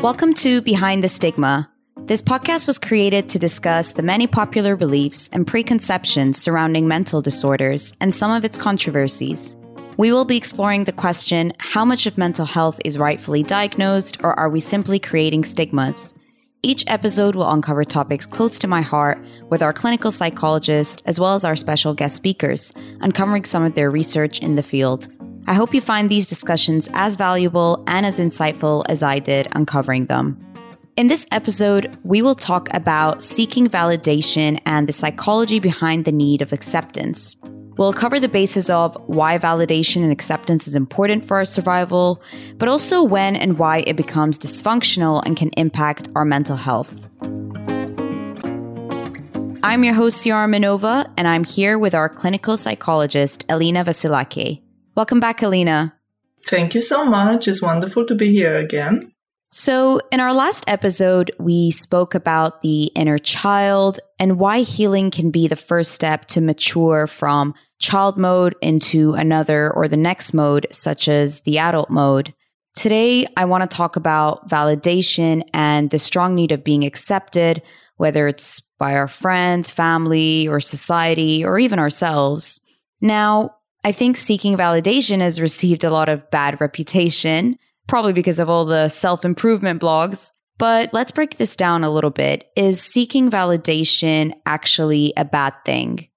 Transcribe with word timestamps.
Welcome 0.00 0.34
to 0.34 0.62
Behind 0.62 1.02
the 1.02 1.08
Stigma. 1.08 1.68
This 2.02 2.22
podcast 2.22 2.68
was 2.68 2.78
created 2.78 3.28
to 3.30 3.38
discuss 3.40 3.90
the 3.90 4.02
many 4.02 4.28
popular 4.28 4.76
beliefs 4.76 5.28
and 5.32 5.44
preconceptions 5.44 6.40
surrounding 6.40 6.86
mental 6.86 7.20
disorders 7.20 7.92
and 8.00 8.14
some 8.14 8.30
of 8.30 8.44
its 8.44 8.56
controversies. 8.56 9.56
We 9.96 10.12
will 10.12 10.24
be 10.24 10.36
exploring 10.36 10.84
the 10.84 10.92
question 10.92 11.52
how 11.58 11.84
much 11.84 12.06
of 12.06 12.16
mental 12.16 12.46
health 12.46 12.80
is 12.84 12.96
rightfully 12.96 13.42
diagnosed, 13.42 14.18
or 14.22 14.38
are 14.38 14.48
we 14.48 14.60
simply 14.60 15.00
creating 15.00 15.42
stigmas? 15.42 16.14
Each 16.62 16.84
episode 16.86 17.34
will 17.34 17.50
uncover 17.50 17.82
topics 17.82 18.24
close 18.24 18.56
to 18.60 18.68
my 18.68 18.82
heart 18.82 19.18
with 19.50 19.62
our 19.62 19.72
clinical 19.72 20.12
psychologist 20.12 21.02
as 21.06 21.18
well 21.18 21.34
as 21.34 21.44
our 21.44 21.56
special 21.56 21.92
guest 21.92 22.14
speakers, 22.14 22.72
uncovering 23.00 23.44
some 23.44 23.64
of 23.64 23.74
their 23.74 23.90
research 23.90 24.38
in 24.38 24.54
the 24.54 24.62
field. 24.62 25.08
I 25.48 25.54
hope 25.54 25.72
you 25.72 25.80
find 25.80 26.10
these 26.10 26.26
discussions 26.26 26.90
as 26.92 27.16
valuable 27.16 27.82
and 27.86 28.04
as 28.04 28.18
insightful 28.18 28.84
as 28.86 29.02
I 29.02 29.18
did 29.18 29.48
uncovering 29.52 30.04
them. 30.04 30.38
In 30.98 31.06
this 31.06 31.26
episode, 31.32 31.96
we 32.04 32.20
will 32.20 32.34
talk 32.34 32.68
about 32.74 33.22
seeking 33.22 33.66
validation 33.66 34.60
and 34.66 34.86
the 34.86 34.92
psychology 34.92 35.58
behind 35.58 36.04
the 36.04 36.12
need 36.12 36.42
of 36.42 36.52
acceptance. 36.52 37.34
We'll 37.78 37.94
cover 37.94 38.20
the 38.20 38.28
basis 38.28 38.68
of 38.68 38.94
why 39.06 39.38
validation 39.38 40.02
and 40.02 40.12
acceptance 40.12 40.68
is 40.68 40.74
important 40.74 41.24
for 41.24 41.38
our 41.38 41.46
survival, 41.46 42.20
but 42.58 42.68
also 42.68 43.02
when 43.02 43.34
and 43.34 43.58
why 43.58 43.78
it 43.86 43.96
becomes 43.96 44.38
dysfunctional 44.38 45.22
and 45.24 45.34
can 45.34 45.48
impact 45.56 46.10
our 46.14 46.26
mental 46.26 46.56
health. 46.56 47.08
I'm 49.62 49.82
your 49.82 49.94
host, 49.94 50.22
Ciara 50.22 50.46
Minova, 50.46 51.10
and 51.16 51.26
I'm 51.26 51.44
here 51.44 51.78
with 51.78 51.94
our 51.94 52.10
clinical 52.10 52.58
psychologist, 52.58 53.46
Alina 53.48 53.82
Vasilake. 53.82 54.60
Welcome 54.98 55.20
back, 55.20 55.42
Alina. 55.42 55.94
Thank 56.48 56.74
you 56.74 56.80
so 56.82 57.04
much. 57.04 57.46
It's 57.46 57.62
wonderful 57.62 58.04
to 58.06 58.16
be 58.16 58.32
here 58.32 58.56
again. 58.56 59.12
So, 59.52 60.00
in 60.10 60.18
our 60.18 60.34
last 60.34 60.64
episode, 60.66 61.30
we 61.38 61.70
spoke 61.70 62.16
about 62.16 62.62
the 62.62 62.86
inner 62.96 63.16
child 63.16 64.00
and 64.18 64.40
why 64.40 64.62
healing 64.62 65.12
can 65.12 65.30
be 65.30 65.46
the 65.46 65.54
first 65.54 65.92
step 65.92 66.24
to 66.30 66.40
mature 66.40 67.06
from 67.06 67.54
child 67.78 68.18
mode 68.18 68.56
into 68.60 69.12
another 69.12 69.70
or 69.72 69.86
the 69.86 69.96
next 69.96 70.34
mode, 70.34 70.66
such 70.72 71.06
as 71.06 71.42
the 71.42 71.58
adult 71.58 71.90
mode. 71.90 72.34
Today, 72.74 73.24
I 73.36 73.44
want 73.44 73.70
to 73.70 73.76
talk 73.76 73.94
about 73.94 74.50
validation 74.50 75.44
and 75.54 75.90
the 75.90 76.00
strong 76.00 76.34
need 76.34 76.50
of 76.50 76.64
being 76.64 76.84
accepted, 76.84 77.62
whether 77.98 78.26
it's 78.26 78.58
by 78.80 78.96
our 78.96 79.06
friends, 79.06 79.70
family, 79.70 80.48
or 80.48 80.58
society, 80.58 81.44
or 81.44 81.60
even 81.60 81.78
ourselves. 81.78 82.60
Now, 83.00 83.54
I 83.84 83.92
think 83.92 84.16
seeking 84.16 84.56
validation 84.56 85.20
has 85.20 85.40
received 85.40 85.84
a 85.84 85.90
lot 85.90 86.08
of 86.08 86.30
bad 86.30 86.60
reputation, 86.60 87.58
probably 87.86 88.12
because 88.12 88.40
of 88.40 88.48
all 88.48 88.64
the 88.64 88.88
self 88.88 89.24
improvement 89.24 89.80
blogs. 89.80 90.30
But 90.58 90.92
let's 90.92 91.12
break 91.12 91.36
this 91.36 91.54
down 91.54 91.84
a 91.84 91.90
little 91.90 92.10
bit. 92.10 92.50
Is 92.56 92.82
seeking 92.82 93.30
validation 93.30 94.32
actually 94.44 95.12
a 95.16 95.24
bad 95.24 95.54
thing? 95.64 96.08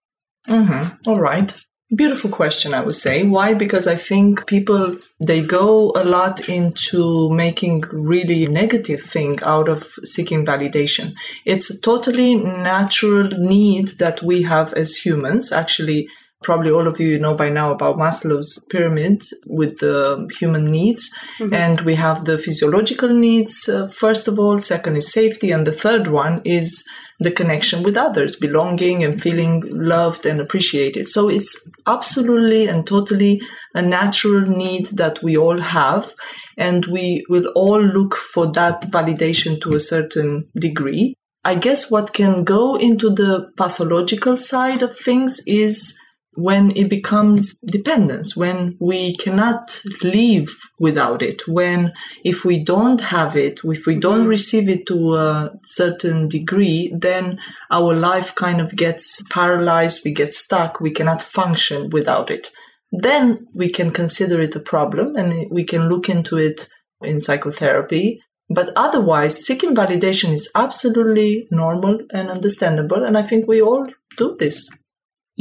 Mm-hmm. 0.47 1.09
All 1.09 1.19
right. 1.19 1.55
Beautiful 1.93 2.29
question, 2.29 2.73
I 2.73 2.81
would 2.81 2.95
say. 2.95 3.23
Why? 3.23 3.53
Because 3.53 3.85
I 3.85 3.97
think 3.97 4.47
people, 4.47 4.97
they 5.19 5.41
go 5.41 5.91
a 5.93 6.05
lot 6.05 6.47
into 6.47 7.29
making 7.31 7.81
really 7.91 8.47
negative 8.47 9.03
thing 9.03 9.39
out 9.43 9.67
of 9.67 9.87
seeking 10.05 10.45
validation. 10.45 11.13
It's 11.45 11.69
a 11.69 11.79
totally 11.79 12.35
natural 12.35 13.27
need 13.27 13.89
that 13.99 14.23
we 14.23 14.41
have 14.43 14.73
as 14.73 14.95
humans. 14.95 15.51
Actually, 15.51 16.07
probably 16.41 16.71
all 16.71 16.87
of 16.87 16.99
you 16.99 17.19
know 17.19 17.35
by 17.35 17.49
now 17.49 17.71
about 17.71 17.97
Maslow's 17.97 18.59
pyramid 18.69 19.23
with 19.45 19.79
the 19.79 20.27
human 20.39 20.65
needs. 20.65 21.09
Mm-hmm. 21.39 21.53
And 21.53 21.81
we 21.81 21.95
have 21.95 22.25
the 22.25 22.37
physiological 22.37 23.09
needs, 23.09 23.69
uh, 23.69 23.87
first 23.87 24.27
of 24.27 24.39
all. 24.39 24.59
Second 24.59 24.97
is 24.97 25.11
safety. 25.11 25.51
And 25.51 25.65
the 25.67 25.71
third 25.71 26.07
one 26.07 26.41
is 26.43 26.85
the 27.19 27.31
connection 27.31 27.83
with 27.83 27.95
others, 27.95 28.35
belonging 28.35 29.03
and 29.03 29.21
feeling 29.21 29.61
loved 29.67 30.25
and 30.25 30.41
appreciated. 30.41 31.07
So 31.07 31.29
it's 31.29 31.69
absolutely 31.85 32.67
and 32.67 32.85
totally 32.85 33.39
a 33.75 33.81
natural 33.81 34.41
need 34.41 34.87
that 34.87 35.21
we 35.21 35.37
all 35.37 35.59
have. 35.59 36.13
And 36.57 36.85
we 36.87 37.23
will 37.29 37.45
all 37.55 37.81
look 37.81 38.15
for 38.15 38.51
that 38.53 38.81
validation 38.91 39.61
to 39.61 39.75
a 39.75 39.79
certain 39.79 40.49
degree. 40.59 41.15
I 41.43 41.55
guess 41.55 41.89
what 41.89 42.13
can 42.13 42.43
go 42.43 42.75
into 42.75 43.09
the 43.09 43.51
pathological 43.57 44.37
side 44.37 44.83
of 44.83 44.97
things 44.97 45.41
is 45.47 45.97
when 46.35 46.71
it 46.77 46.89
becomes 46.89 47.55
dependence, 47.65 48.37
when 48.37 48.77
we 48.79 49.13
cannot 49.15 49.81
live 50.01 50.57
without 50.79 51.21
it, 51.21 51.47
when 51.47 51.91
if 52.23 52.45
we 52.45 52.63
don't 52.63 53.01
have 53.01 53.35
it, 53.35 53.59
if 53.63 53.85
we 53.85 53.99
don't 53.99 54.27
receive 54.27 54.69
it 54.69 54.85
to 54.87 55.15
a 55.15 55.51
certain 55.63 56.29
degree, 56.29 56.93
then 56.97 57.37
our 57.69 57.93
life 57.93 58.33
kind 58.35 58.61
of 58.61 58.75
gets 58.75 59.21
paralyzed, 59.29 60.01
we 60.05 60.13
get 60.13 60.33
stuck, 60.33 60.79
we 60.79 60.91
cannot 60.91 61.21
function 61.21 61.89
without 61.89 62.31
it. 62.31 62.51
Then 62.91 63.47
we 63.53 63.69
can 63.69 63.91
consider 63.91 64.41
it 64.41 64.55
a 64.55 64.59
problem 64.59 65.15
and 65.15 65.49
we 65.51 65.63
can 65.63 65.89
look 65.89 66.09
into 66.09 66.37
it 66.37 66.69
in 67.01 67.19
psychotherapy. 67.19 68.21
But 68.49 68.71
otherwise, 68.75 69.45
seeking 69.45 69.73
validation 69.73 70.33
is 70.33 70.49
absolutely 70.55 71.47
normal 71.51 71.99
and 72.11 72.29
understandable. 72.29 73.03
And 73.03 73.17
I 73.17 73.21
think 73.21 73.47
we 73.47 73.61
all 73.61 73.85
do 74.17 74.35
this. 74.39 74.69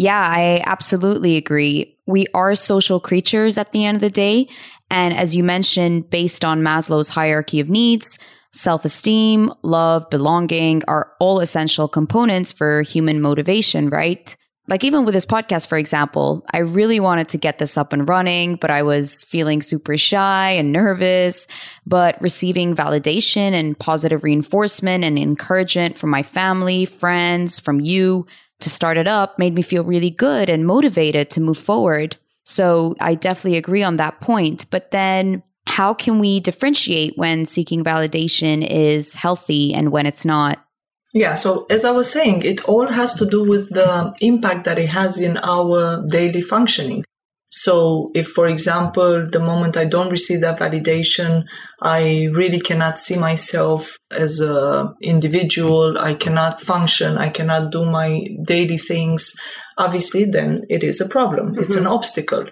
Yeah, 0.00 0.18
I 0.26 0.62
absolutely 0.64 1.36
agree. 1.36 1.94
We 2.06 2.24
are 2.32 2.54
social 2.54 3.00
creatures 3.00 3.58
at 3.58 3.72
the 3.72 3.84
end 3.84 3.96
of 3.96 4.00
the 4.00 4.08
day. 4.08 4.48
And 4.90 5.12
as 5.12 5.36
you 5.36 5.44
mentioned, 5.44 6.08
based 6.08 6.42
on 6.42 6.62
Maslow's 6.62 7.10
hierarchy 7.10 7.60
of 7.60 7.68
needs, 7.68 8.18
self 8.50 8.86
esteem, 8.86 9.52
love, 9.62 10.08
belonging 10.08 10.82
are 10.88 11.12
all 11.20 11.40
essential 11.40 11.86
components 11.86 12.50
for 12.50 12.80
human 12.80 13.20
motivation, 13.20 13.90
right? 13.90 14.34
Like, 14.68 14.84
even 14.84 15.04
with 15.04 15.12
this 15.12 15.26
podcast, 15.26 15.66
for 15.66 15.76
example, 15.76 16.46
I 16.54 16.58
really 16.58 16.98
wanted 16.98 17.28
to 17.30 17.36
get 17.36 17.58
this 17.58 17.76
up 17.76 17.92
and 17.92 18.08
running, 18.08 18.56
but 18.56 18.70
I 18.70 18.82
was 18.82 19.24
feeling 19.24 19.60
super 19.60 19.98
shy 19.98 20.52
and 20.52 20.72
nervous. 20.72 21.46
But 21.84 22.16
receiving 22.22 22.74
validation 22.74 23.52
and 23.52 23.78
positive 23.78 24.24
reinforcement 24.24 25.04
and 25.04 25.18
encouragement 25.18 25.98
from 25.98 26.08
my 26.08 26.22
family, 26.22 26.86
friends, 26.86 27.58
from 27.60 27.80
you 27.80 28.26
to 28.60 28.70
start 28.70 28.96
it 28.96 29.06
up 29.06 29.38
made 29.38 29.54
me 29.54 29.62
feel 29.62 29.84
really 29.84 30.10
good 30.10 30.48
and 30.48 30.66
motivated 30.66 31.30
to 31.30 31.40
move 31.40 31.58
forward. 31.58 32.16
So 32.44 32.94
I 33.00 33.14
definitely 33.14 33.58
agree 33.58 33.82
on 33.82 33.96
that 33.96 34.20
point. 34.20 34.66
But 34.70 34.90
then 34.90 35.42
how 35.66 35.94
can 35.94 36.18
we 36.18 36.40
differentiate 36.40 37.16
when 37.16 37.46
seeking 37.46 37.84
validation 37.84 38.66
is 38.68 39.14
healthy 39.14 39.72
and 39.72 39.92
when 39.92 40.06
it's 40.06 40.24
not? 40.24 40.64
Yeah, 41.12 41.34
so 41.34 41.66
as 41.70 41.84
I 41.84 41.90
was 41.90 42.10
saying, 42.10 42.42
it 42.42 42.64
all 42.64 42.86
has 42.86 43.14
to 43.14 43.26
do 43.26 43.42
with 43.42 43.68
the 43.70 44.14
impact 44.20 44.64
that 44.64 44.78
it 44.78 44.88
has 44.88 45.20
in 45.20 45.38
our 45.38 46.06
daily 46.06 46.40
functioning. 46.40 47.04
So 47.50 48.12
if, 48.14 48.28
for 48.28 48.46
example, 48.46 49.28
the 49.28 49.40
moment 49.40 49.76
I 49.76 49.84
don't 49.84 50.10
receive 50.10 50.40
that 50.40 50.60
validation, 50.60 51.44
I 51.82 52.28
really 52.32 52.60
cannot 52.60 52.98
see 52.98 53.18
myself 53.18 53.98
as 54.10 54.40
a 54.40 54.94
individual. 55.02 55.98
I 55.98 56.14
cannot 56.14 56.60
function. 56.60 57.18
I 57.18 57.28
cannot 57.28 57.72
do 57.72 57.84
my 57.84 58.24
daily 58.44 58.78
things. 58.78 59.34
Obviously, 59.78 60.24
then 60.24 60.62
it 60.68 60.84
is 60.84 61.00
a 61.00 61.08
problem. 61.08 61.52
Mm-hmm. 61.52 61.62
It's 61.62 61.74
an 61.74 61.84
mm-hmm. 61.84 61.92
obstacle 61.92 62.46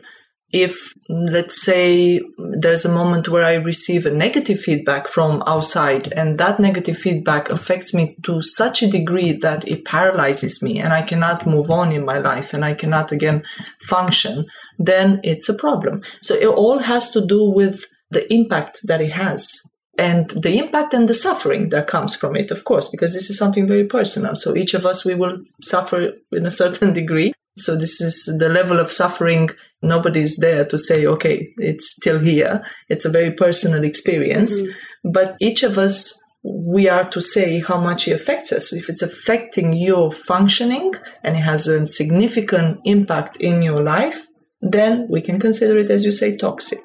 if 0.53 0.94
let's 1.09 1.62
say 1.62 2.20
there's 2.59 2.84
a 2.84 2.92
moment 2.92 3.28
where 3.28 3.44
i 3.44 3.54
receive 3.54 4.06
a 4.06 4.10
negative 4.10 4.60
feedback 4.60 5.06
from 5.06 5.42
outside 5.47 6.10
and 6.12 6.38
that 6.38 6.59
negative 6.59 6.97
feedback 6.97 7.50
affects 7.50 7.92
me 7.92 8.16
to 8.25 8.41
such 8.41 8.82
a 8.82 8.91
degree 8.91 9.32
that 9.32 9.66
it 9.69 9.84
paralyzes 9.84 10.62
me 10.62 10.78
and 10.78 10.92
i 10.92 11.03
cannot 11.03 11.47
move 11.47 11.70
on 11.70 11.92
in 11.92 12.04
my 12.04 12.19
life 12.19 12.54
and 12.54 12.64
i 12.64 12.72
cannot 12.72 13.12
again 13.12 13.42
function 13.81 14.47
then 14.78 15.20
it's 15.22 15.48
a 15.48 15.54
problem. 15.54 16.03
So 16.22 16.34
it 16.34 16.47
all 16.47 16.78
has 16.78 17.10
to 17.10 17.24
do 17.24 17.50
with 17.50 17.84
the 18.10 18.33
impact 18.33 18.80
that 18.84 19.00
it 19.00 19.12
has 19.12 19.60
and 19.98 20.30
the 20.30 20.56
impact 20.59 20.95
and 20.95 21.09
the 21.09 21.15
suffering 21.15 21.71
that 21.71 21.89
comes 21.89 22.15
from 22.15 22.36
it 22.36 22.50
of 22.53 22.65
course 22.65 22.89
because 22.89 23.12
this 23.12 23.28
is 23.28 23.36
something 23.36 23.66
very 23.66 23.84
personal. 23.84 24.36
So 24.36 24.56
each 24.56 24.74
of 24.74 24.86
us 24.86 25.04
we 25.04 25.15
will 25.15 25.39
suffer 25.62 26.12
in 26.33 26.47
a 26.47 26.50
certain 26.50 26.92
degree 27.00 27.33
so 27.60 27.77
this 27.77 28.01
is 28.01 28.25
the 28.39 28.49
level 28.49 28.81
of 28.81 28.93
suffering. 28.93 29.51
Nobody's 29.83 30.37
there 30.37 30.65
to 30.66 30.78
say, 30.78 31.07
okay, 31.07 31.49
it's 31.59 31.93
still 31.93 32.19
here. 32.19 32.65
It's 32.89 33.05
a 33.05 33.10
very 33.10 33.33
personal 33.33 33.84
experience. 33.84 34.63
Mm-hmm. 34.63 35.10
But 35.13 35.37
each 35.41 35.63
of 35.63 35.78
us, 35.78 36.19
we 36.45 36.89
are 36.89 37.09
to 37.10 37.21
say 37.21 37.60
how 37.60 37.81
much 37.81 38.09
it 38.09 38.13
affects 38.13 38.53
us. 38.53 38.72
If 38.72 38.89
it's 38.89 39.03
affecting 39.03 39.72
your 39.72 40.13
functioning 40.13 40.95
and 41.22 41.37
it 41.37 41.41
has 41.41 41.69
a 41.69 41.87
significant 41.87 42.81
impact 42.84 43.37
in 43.39 43.63
your 43.63 43.81
life, 43.83 44.27
then 44.60 45.07
we 45.09 45.21
can 45.21 45.39
consider 45.39 45.78
it, 45.78 45.91
as 45.91 46.05
you 46.05 46.13
say, 46.13 46.37
toxic. 46.37 46.81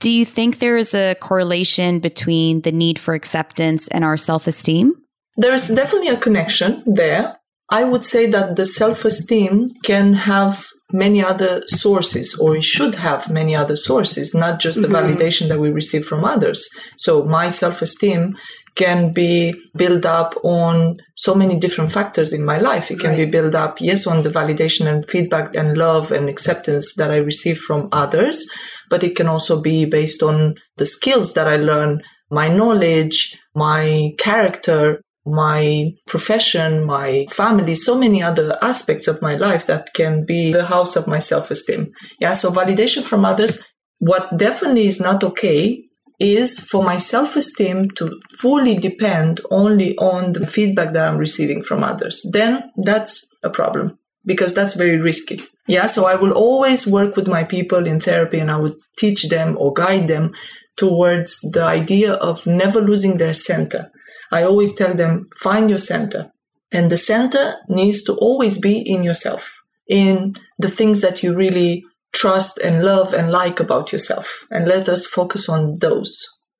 Do 0.00 0.10
you 0.10 0.26
think 0.26 0.58
there 0.58 0.76
is 0.76 0.94
a 0.94 1.14
correlation 1.14 1.98
between 1.98 2.60
the 2.60 2.72
need 2.72 2.98
for 2.98 3.14
acceptance 3.14 3.88
and 3.88 4.04
our 4.04 4.16
self 4.16 4.46
esteem? 4.46 4.94
There's 5.36 5.68
definitely 5.68 6.08
a 6.08 6.18
connection 6.18 6.82
there. 6.86 7.38
I 7.74 7.82
would 7.82 8.04
say 8.04 8.30
that 8.30 8.54
the 8.54 8.66
self 8.66 9.04
esteem 9.04 9.74
can 9.82 10.14
have 10.14 10.64
many 10.92 11.20
other 11.24 11.62
sources, 11.66 12.38
or 12.38 12.54
it 12.54 12.62
should 12.62 12.94
have 12.94 13.28
many 13.28 13.56
other 13.56 13.74
sources, 13.74 14.32
not 14.32 14.60
just 14.60 14.80
the 14.80 14.86
mm-hmm. 14.86 15.00
validation 15.00 15.48
that 15.48 15.58
we 15.58 15.70
receive 15.70 16.04
from 16.06 16.24
others. 16.24 16.60
So 16.96 17.24
my 17.24 17.48
self 17.48 17.82
esteem 17.82 18.36
can 18.76 19.12
be 19.12 19.54
built 19.76 20.06
up 20.06 20.34
on 20.44 20.98
so 21.16 21.34
many 21.34 21.58
different 21.58 21.90
factors 21.90 22.32
in 22.32 22.44
my 22.44 22.58
life. 22.58 22.92
It 22.92 23.00
can 23.00 23.10
right. 23.10 23.24
be 23.24 23.36
built 23.36 23.56
up, 23.56 23.80
yes, 23.80 24.06
on 24.06 24.22
the 24.22 24.30
validation 24.30 24.86
and 24.86 25.08
feedback 25.10 25.56
and 25.56 25.76
love 25.76 26.12
and 26.12 26.28
acceptance 26.28 26.94
that 26.94 27.10
I 27.10 27.16
receive 27.16 27.58
from 27.58 27.88
others, 27.90 28.48
but 28.88 29.02
it 29.02 29.16
can 29.16 29.26
also 29.26 29.60
be 29.60 29.84
based 29.84 30.22
on 30.22 30.54
the 30.76 30.86
skills 30.86 31.34
that 31.34 31.48
I 31.48 31.56
learn, 31.56 32.02
my 32.30 32.46
knowledge, 32.48 33.36
my 33.54 34.12
character, 34.18 35.00
my 35.26 35.92
profession, 36.06 36.84
my 36.84 37.26
family, 37.30 37.74
so 37.74 37.96
many 37.96 38.22
other 38.22 38.58
aspects 38.60 39.08
of 39.08 39.22
my 39.22 39.36
life 39.36 39.66
that 39.66 39.94
can 39.94 40.24
be 40.24 40.52
the 40.52 40.66
house 40.66 40.96
of 40.96 41.06
my 41.06 41.18
self 41.18 41.50
esteem. 41.50 41.92
Yeah. 42.20 42.34
So 42.34 42.50
validation 42.50 43.02
from 43.02 43.24
others. 43.24 43.62
What 43.98 44.36
definitely 44.36 44.86
is 44.86 45.00
not 45.00 45.24
okay 45.24 45.82
is 46.20 46.60
for 46.60 46.84
my 46.84 46.98
self 46.98 47.36
esteem 47.36 47.90
to 47.92 48.20
fully 48.38 48.76
depend 48.76 49.40
only 49.50 49.96
on 49.96 50.32
the 50.32 50.46
feedback 50.46 50.92
that 50.92 51.08
I'm 51.08 51.18
receiving 51.18 51.62
from 51.62 51.82
others. 51.82 52.24
Then 52.30 52.70
that's 52.76 53.26
a 53.42 53.50
problem 53.50 53.98
because 54.26 54.52
that's 54.52 54.74
very 54.74 55.00
risky. 55.00 55.42
Yeah. 55.66 55.86
So 55.86 56.04
I 56.06 56.16
will 56.16 56.32
always 56.32 56.86
work 56.86 57.16
with 57.16 57.28
my 57.28 57.44
people 57.44 57.86
in 57.86 57.98
therapy 57.98 58.38
and 58.38 58.50
I 58.50 58.56
would 58.58 58.76
teach 58.98 59.28
them 59.30 59.56
or 59.58 59.72
guide 59.72 60.08
them 60.08 60.34
towards 60.76 61.38
the 61.40 61.64
idea 61.64 62.12
of 62.12 62.46
never 62.46 62.80
losing 62.80 63.16
their 63.16 63.34
center. 63.34 63.90
I 64.34 64.42
always 64.42 64.74
tell 64.74 64.94
them, 64.94 65.28
find 65.36 65.70
your 65.70 65.78
center. 65.78 66.32
And 66.72 66.90
the 66.90 66.96
center 66.96 67.54
needs 67.68 68.02
to 68.04 68.14
always 68.14 68.58
be 68.58 68.80
in 68.80 69.04
yourself, 69.04 69.54
in 69.88 70.34
the 70.58 70.70
things 70.78 71.00
that 71.02 71.22
you 71.22 71.36
really 71.36 71.84
trust 72.12 72.58
and 72.58 72.82
love 72.82 73.14
and 73.14 73.30
like 73.30 73.60
about 73.60 73.92
yourself. 73.92 74.44
And 74.50 74.66
let 74.66 74.88
us 74.88 75.06
focus 75.06 75.48
on 75.48 75.78
those. 75.78 76.12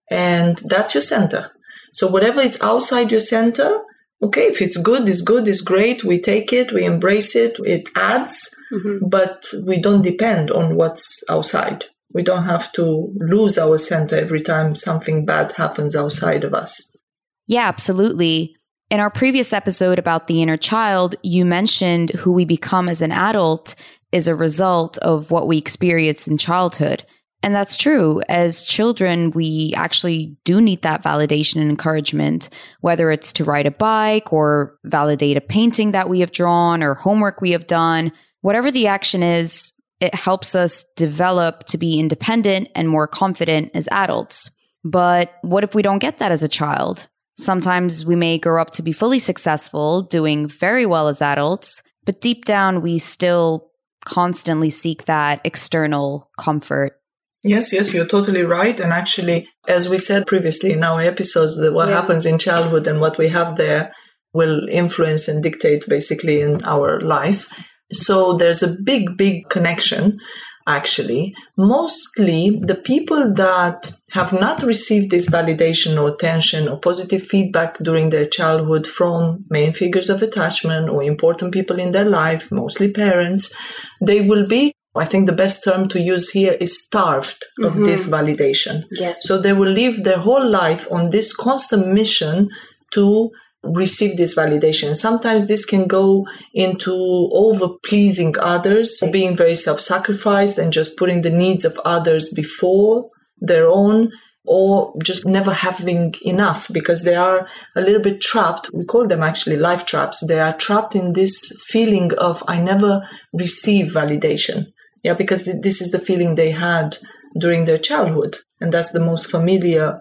And 0.08 0.62
that's 0.68 0.94
your 0.94 1.02
center. 1.02 1.50
So 1.92 2.06
whatever 2.06 2.40
is 2.40 2.60
outside 2.60 3.10
your 3.10 3.26
center, 3.34 3.80
okay, 4.22 4.46
if 4.46 4.62
it's 4.62 4.76
good, 4.76 5.08
it's 5.08 5.22
good, 5.22 5.48
it's 5.48 5.60
great. 5.60 6.04
We 6.04 6.20
take 6.20 6.52
it, 6.52 6.72
we 6.72 6.84
embrace 6.84 7.34
it, 7.34 7.56
it 7.64 7.88
adds, 7.96 8.54
mm-hmm. 8.72 9.08
but 9.08 9.44
we 9.66 9.80
don't 9.80 10.02
depend 10.02 10.52
on 10.52 10.76
what's 10.76 11.24
outside. 11.28 11.86
We 12.12 12.22
don't 12.22 12.44
have 12.44 12.70
to 12.74 13.12
lose 13.16 13.58
our 13.58 13.78
center 13.78 14.16
every 14.16 14.42
time 14.42 14.76
something 14.76 15.24
bad 15.24 15.52
happens 15.52 15.96
outside 15.96 16.44
of 16.44 16.54
us. 16.54 16.96
Yeah, 17.46 17.68
absolutely. 17.68 18.56
In 18.90 19.00
our 19.00 19.10
previous 19.10 19.52
episode 19.52 19.98
about 19.98 20.26
the 20.26 20.42
inner 20.42 20.56
child, 20.56 21.16
you 21.22 21.44
mentioned 21.44 22.10
who 22.10 22.32
we 22.32 22.44
become 22.44 22.88
as 22.88 23.02
an 23.02 23.12
adult 23.12 23.74
is 24.12 24.28
a 24.28 24.34
result 24.34 24.98
of 24.98 25.30
what 25.30 25.48
we 25.48 25.58
experience 25.58 26.28
in 26.28 26.38
childhood. 26.38 27.04
And 27.42 27.54
that's 27.54 27.76
true. 27.76 28.22
As 28.28 28.62
children, 28.62 29.30
we 29.32 29.74
actually 29.76 30.34
do 30.44 30.62
need 30.62 30.80
that 30.82 31.02
validation 31.02 31.60
and 31.60 31.68
encouragement, 31.68 32.48
whether 32.80 33.10
it's 33.10 33.34
to 33.34 33.44
ride 33.44 33.66
a 33.66 33.70
bike 33.70 34.32
or 34.32 34.78
validate 34.84 35.36
a 35.36 35.42
painting 35.42 35.90
that 35.90 36.08
we 36.08 36.20
have 36.20 36.32
drawn 36.32 36.82
or 36.82 36.94
homework 36.94 37.42
we 37.42 37.50
have 37.50 37.66
done. 37.66 38.12
Whatever 38.40 38.70
the 38.70 38.86
action 38.86 39.22
is, 39.22 39.72
it 40.00 40.14
helps 40.14 40.54
us 40.54 40.86
develop 40.96 41.64
to 41.66 41.76
be 41.76 42.00
independent 42.00 42.68
and 42.74 42.88
more 42.88 43.06
confident 43.06 43.72
as 43.74 43.88
adults. 43.90 44.50
But 44.82 45.34
what 45.42 45.64
if 45.64 45.74
we 45.74 45.82
don't 45.82 45.98
get 45.98 46.18
that 46.18 46.32
as 46.32 46.42
a 46.42 46.48
child? 46.48 47.08
Sometimes 47.36 48.06
we 48.06 48.16
may 48.16 48.38
grow 48.38 48.60
up 48.60 48.70
to 48.72 48.82
be 48.82 48.92
fully 48.92 49.18
successful, 49.18 50.02
doing 50.02 50.46
very 50.46 50.86
well 50.86 51.08
as 51.08 51.20
adults, 51.20 51.82
but 52.04 52.20
deep 52.20 52.44
down 52.44 52.80
we 52.80 52.98
still 52.98 53.70
constantly 54.04 54.70
seek 54.70 55.06
that 55.06 55.40
external 55.44 56.30
comfort. 56.38 56.96
Yes, 57.42 57.72
yes, 57.72 57.92
you're 57.92 58.06
totally 58.06 58.42
right. 58.42 58.78
And 58.80 58.92
actually, 58.92 59.48
as 59.68 59.88
we 59.88 59.98
said 59.98 60.26
previously 60.26 60.72
in 60.72 60.82
our 60.82 61.00
episodes, 61.00 61.58
that 61.58 61.74
what 61.74 61.88
yeah. 61.88 62.00
happens 62.00 62.24
in 62.24 62.38
childhood 62.38 62.86
and 62.86 63.00
what 63.00 63.18
we 63.18 63.28
have 63.28 63.56
there 63.56 63.92
will 64.32 64.66
influence 64.68 65.28
and 65.28 65.42
dictate 65.42 65.86
basically 65.86 66.40
in 66.40 66.64
our 66.64 67.00
life. 67.00 67.48
So 67.92 68.36
there's 68.36 68.62
a 68.62 68.76
big, 68.82 69.16
big 69.16 69.48
connection 69.50 70.18
actually. 70.66 71.34
Mostly 71.56 72.58
the 72.62 72.74
people 72.74 73.32
that 73.34 73.92
have 74.10 74.32
not 74.32 74.62
received 74.62 75.10
this 75.10 75.28
validation 75.28 76.00
or 76.00 76.08
attention 76.08 76.68
or 76.68 76.78
positive 76.78 77.22
feedback 77.22 77.78
during 77.78 78.10
their 78.10 78.26
childhood 78.26 78.86
from 78.86 79.44
main 79.50 79.72
figures 79.72 80.10
of 80.10 80.22
attachment 80.22 80.88
or 80.88 81.02
important 81.02 81.52
people 81.52 81.78
in 81.78 81.90
their 81.90 82.08
life, 82.08 82.50
mostly 82.50 82.90
parents, 82.90 83.54
they 84.00 84.20
will 84.20 84.46
be 84.46 84.72
I 84.96 85.04
think 85.04 85.26
the 85.26 85.32
best 85.32 85.64
term 85.64 85.88
to 85.88 86.00
use 86.00 86.30
here 86.30 86.52
is 86.52 86.80
starved 86.80 87.44
of 87.64 87.72
mm-hmm. 87.72 87.84
this 87.84 88.08
validation. 88.08 88.84
Yes. 88.92 89.26
So 89.26 89.38
they 89.38 89.52
will 89.52 89.70
live 89.70 90.04
their 90.04 90.18
whole 90.18 90.48
life 90.48 90.86
on 90.90 91.08
this 91.08 91.34
constant 91.34 91.88
mission 91.88 92.48
to 92.92 93.30
receive 93.64 94.16
this 94.16 94.34
validation. 94.34 94.94
Sometimes 94.94 95.46
this 95.46 95.64
can 95.64 95.86
go 95.86 96.26
into 96.52 96.94
over 97.32 97.68
pleasing 97.84 98.34
others, 98.38 99.02
being 99.10 99.36
very 99.36 99.54
self 99.54 99.80
sacrificed 99.80 100.58
and 100.58 100.72
just 100.72 100.96
putting 100.96 101.22
the 101.22 101.30
needs 101.30 101.64
of 101.64 101.78
others 101.84 102.30
before 102.30 103.10
their 103.40 103.66
own, 103.66 104.10
or 104.46 104.94
just 105.02 105.26
never 105.26 105.52
having 105.52 106.14
enough 106.22 106.70
because 106.72 107.02
they 107.02 107.14
are 107.14 107.48
a 107.76 107.80
little 107.80 108.02
bit 108.02 108.20
trapped. 108.20 108.70
We 108.72 108.84
call 108.84 109.08
them 109.08 109.22
actually 109.22 109.56
life 109.56 109.86
traps. 109.86 110.24
They 110.26 110.38
are 110.38 110.56
trapped 110.56 110.94
in 110.94 111.12
this 111.12 111.52
feeling 111.66 112.12
of, 112.18 112.42
I 112.46 112.60
never 112.60 113.08
receive 113.32 113.92
validation. 113.92 114.66
Yeah, 115.02 115.14
because 115.14 115.44
this 115.44 115.80
is 115.80 115.90
the 115.90 115.98
feeling 115.98 116.34
they 116.34 116.50
had 116.50 116.98
during 117.38 117.64
their 117.64 117.78
childhood. 117.78 118.38
And 118.60 118.72
that's 118.72 118.92
the 118.92 119.00
most 119.00 119.30
familiar 119.30 120.00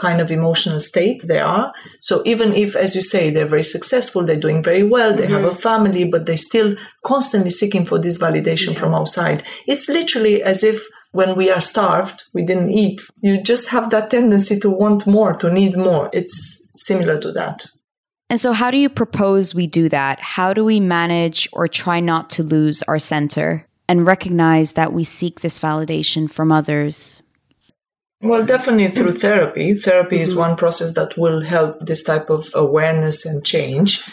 kind 0.00 0.20
of 0.20 0.30
emotional 0.30 0.80
state 0.80 1.22
they 1.28 1.38
are. 1.38 1.72
So 2.00 2.22
even 2.24 2.54
if, 2.54 2.74
as 2.74 2.96
you 2.96 3.02
say, 3.02 3.30
they're 3.30 3.46
very 3.46 3.62
successful, 3.62 4.24
they're 4.24 4.36
doing 4.36 4.62
very 4.62 4.82
well, 4.82 5.14
they 5.14 5.24
mm-hmm. 5.24 5.34
have 5.34 5.44
a 5.44 5.54
family, 5.54 6.04
but 6.04 6.26
they're 6.26 6.36
still 6.36 6.74
constantly 7.04 7.50
seeking 7.50 7.84
for 7.84 7.98
this 7.98 8.18
validation 8.18 8.72
yeah. 8.72 8.80
from 8.80 8.94
outside. 8.94 9.44
It's 9.66 9.88
literally 9.88 10.42
as 10.42 10.64
if 10.64 10.82
when 11.12 11.36
we 11.36 11.50
are 11.50 11.60
starved, 11.60 12.24
we 12.32 12.42
didn't 12.44 12.70
eat. 12.70 13.00
You 13.20 13.42
just 13.42 13.68
have 13.68 13.90
that 13.90 14.10
tendency 14.10 14.58
to 14.60 14.70
want 14.70 15.06
more, 15.06 15.34
to 15.34 15.52
need 15.52 15.76
more. 15.76 16.08
It's 16.12 16.66
similar 16.76 17.18
to 17.20 17.32
that. 17.32 17.66
And 18.30 18.40
so, 18.40 18.52
how 18.52 18.70
do 18.70 18.76
you 18.76 18.88
propose 18.88 19.54
we 19.56 19.66
do 19.66 19.88
that? 19.88 20.20
How 20.20 20.54
do 20.54 20.64
we 20.64 20.78
manage 20.78 21.48
or 21.52 21.66
try 21.66 21.98
not 21.98 22.30
to 22.30 22.44
lose 22.44 22.82
our 22.84 23.00
center 23.00 23.66
and 23.88 24.06
recognize 24.06 24.74
that 24.74 24.92
we 24.92 25.02
seek 25.02 25.40
this 25.40 25.58
validation 25.58 26.30
from 26.30 26.52
others? 26.52 27.20
Well, 28.22 28.44
definitely 28.44 28.88
through 28.88 29.14
therapy. 29.14 29.74
Therapy 29.74 30.16
mm-hmm. 30.16 30.24
is 30.24 30.36
one 30.36 30.56
process 30.56 30.92
that 30.94 31.16
will 31.16 31.42
help 31.42 31.84
this 31.86 32.02
type 32.02 32.28
of 32.28 32.50
awareness 32.54 33.24
and 33.24 33.44
change. 33.44 34.04